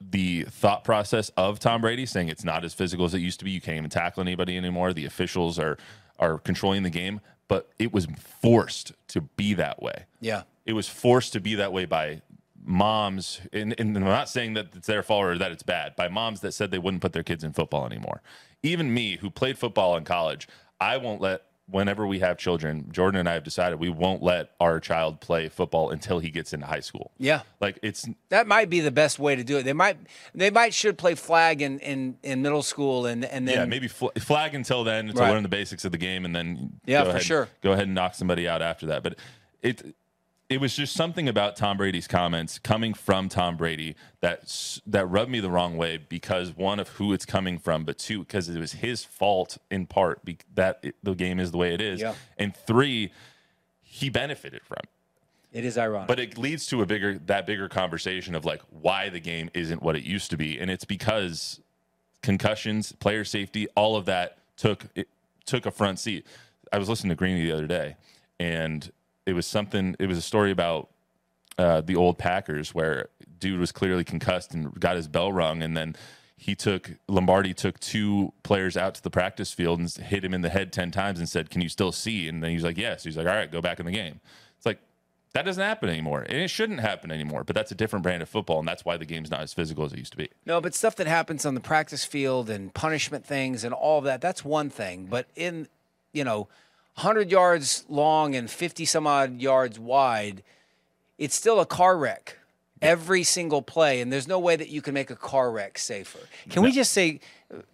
[0.00, 3.44] the thought process of Tom Brady saying it's not as physical as it used to
[3.44, 3.50] be.
[3.52, 4.92] You can't even tackle anybody anymore.
[4.92, 5.78] The officials are
[6.18, 8.06] are controlling the game, but it was
[8.40, 10.42] forced to be that way Yeah.
[10.64, 12.22] it was forced to be that way by
[12.66, 16.08] moms and, and i'm not saying that it's their fault or that it's bad by
[16.08, 18.22] moms that said they wouldn't put their kids in football anymore
[18.62, 20.48] even me who played football in college
[20.80, 24.50] i won't let whenever we have children jordan and i have decided we won't let
[24.60, 27.40] our child play football until he gets into high school Yeah.
[27.60, 29.62] like it's That might be the best way to do it.
[29.62, 29.96] They might
[30.34, 33.88] they might should play flag in in, in middle school and and then yeah, maybe
[33.88, 35.30] fl- flag until then to Right.
[35.30, 37.48] learn the basics of the game, and then Yeah, for ahead, sure.
[37.62, 39.02] go ahead and knock somebody out after that.
[39.02, 39.16] But
[39.62, 39.94] it
[40.50, 45.30] it was just something about Tom Brady's comments coming from Tom Brady that that rubbed
[45.30, 48.58] me the wrong way because one of who it's coming from, but two because it
[48.58, 50.20] was his fault in part
[50.54, 52.14] that it, the game is the way it is, Yeah.
[52.38, 53.10] and three
[53.82, 54.78] he benefited from.
[55.52, 55.58] it.
[55.58, 56.08] it is ironic.
[56.08, 59.82] But it leads to a bigger that bigger conversation of like why the game isn't
[59.82, 61.60] what it used to be, and it's because
[62.22, 65.08] concussions, player safety, all of that took it
[65.46, 66.26] took a front seat.
[66.72, 67.96] I was listening to Greeny the other day,
[68.38, 68.90] and
[69.26, 69.96] it was something.
[69.98, 70.90] It was a story about
[71.58, 73.08] uh, the old Packers where
[73.38, 75.96] dude was clearly concussed and got his bell rung, and then
[76.36, 80.42] he took Lombardi took two players out to the practice field and hit him in
[80.42, 83.04] the head ten times and said, "Can you still see?" And then he's like, "Yes."
[83.04, 84.20] He's like, "All right, go back in the game."
[84.56, 84.78] It's like
[85.32, 87.44] that doesn't happen anymore, and it shouldn't happen anymore.
[87.44, 89.84] But that's a different brand of football, and that's why the game's not as physical
[89.84, 90.28] as it used to be.
[90.46, 94.04] No, but stuff that happens on the practice field and punishment things and all of
[94.04, 95.06] that, that's one thing.
[95.06, 95.68] But in,
[96.12, 96.48] you know,
[96.96, 100.42] 100 yards long and 50 some odd yards wide,
[101.18, 102.38] it's still a car wreck
[102.80, 104.00] every single play.
[104.00, 106.20] And there's no way that you can make a car wreck safer.
[106.50, 107.20] Can we just say,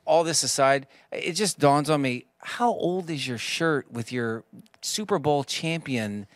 [0.04, 4.44] all this aside, it just dawns on me how old is your shirt with your
[4.80, 6.26] Super Bowl champion?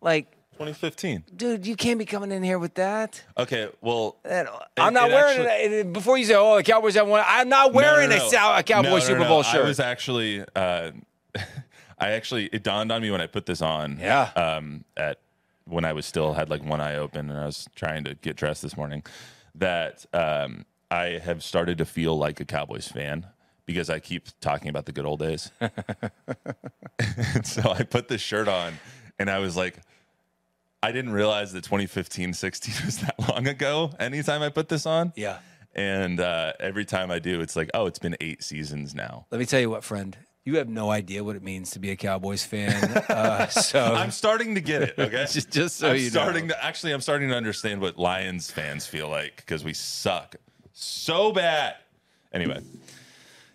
[0.00, 1.24] Like, 2015.
[1.36, 3.22] dude, you can't be coming in here with that.
[3.36, 4.46] Okay, well, That-
[4.78, 5.92] I'm not it wearing actually- it.
[5.92, 8.30] Before you say, "Oh, the Cowboys have one," I'm not wearing No, no, a, no.
[8.30, 9.28] Sou- a Cowboy No, no, Super no.
[9.28, 9.64] Bowl shirt.
[9.64, 10.90] I was actually, uh,
[12.00, 13.98] I actually, it dawned on me when I put this on.
[14.00, 14.30] Yeah.
[14.34, 15.18] Um, at
[15.66, 18.36] when I was still had like one eye open and I was trying to get
[18.36, 19.04] dressed this morning,
[19.54, 23.26] that um, I have started to feel like a Cowboys fan
[23.66, 25.52] because I keep talking about the good old days.
[27.44, 28.78] so I put this shirt on
[29.18, 29.78] and I was like,
[30.82, 33.92] I didn't realize that 2015 16 was that long ago.
[34.00, 35.12] Anytime I put this on.
[35.14, 35.38] yeah.
[35.72, 39.26] And uh, every time I do, it's like, oh, it's been eight seasons now.
[39.30, 40.16] Let me tell you what, friend.
[40.44, 43.04] You have no idea what it means to be a Cowboys fan.
[43.10, 44.94] Uh, so I'm starting to get it.
[44.98, 46.32] Okay, Just- just so I'm you know.
[46.32, 50.36] to actually, I'm starting to understand what Lions fans feel like because we suck
[50.72, 51.76] so bad.
[52.32, 52.60] Anyway,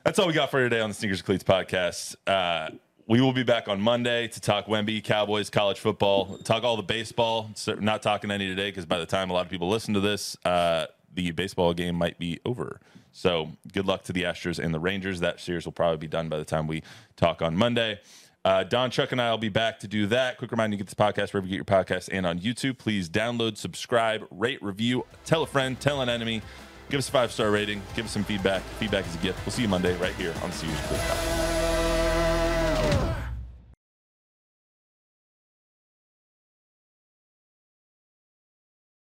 [0.04, 2.16] that's all we got for today on the Sneakers and Cleats podcast.
[2.28, 2.70] Uh,
[3.08, 6.84] we will be back on Monday to talk Wemby, Cowboys, college football, talk all the
[6.84, 7.50] baseball.
[7.56, 10.00] So not talking any today because by the time a lot of people listen to
[10.00, 12.82] this, uh, the baseball game might be over.
[13.16, 15.22] So good luck to the Astros and the Rangers.
[15.22, 16.84] That series will probably be done by the time we
[17.16, 18.02] talk on Monday.
[18.44, 20.38] Uh, Don, Chuck, and I will be back to do that.
[20.38, 22.78] Quick reminder: you get this podcast wherever you get your podcast and on YouTube.
[22.78, 26.42] Please download, subscribe, rate, review, tell a friend, tell an enemy,
[26.90, 28.62] give us a five star rating, give us some feedback.
[28.80, 29.44] Feedback is a gift.
[29.46, 31.75] We'll see you Monday right here on the Series Podcast.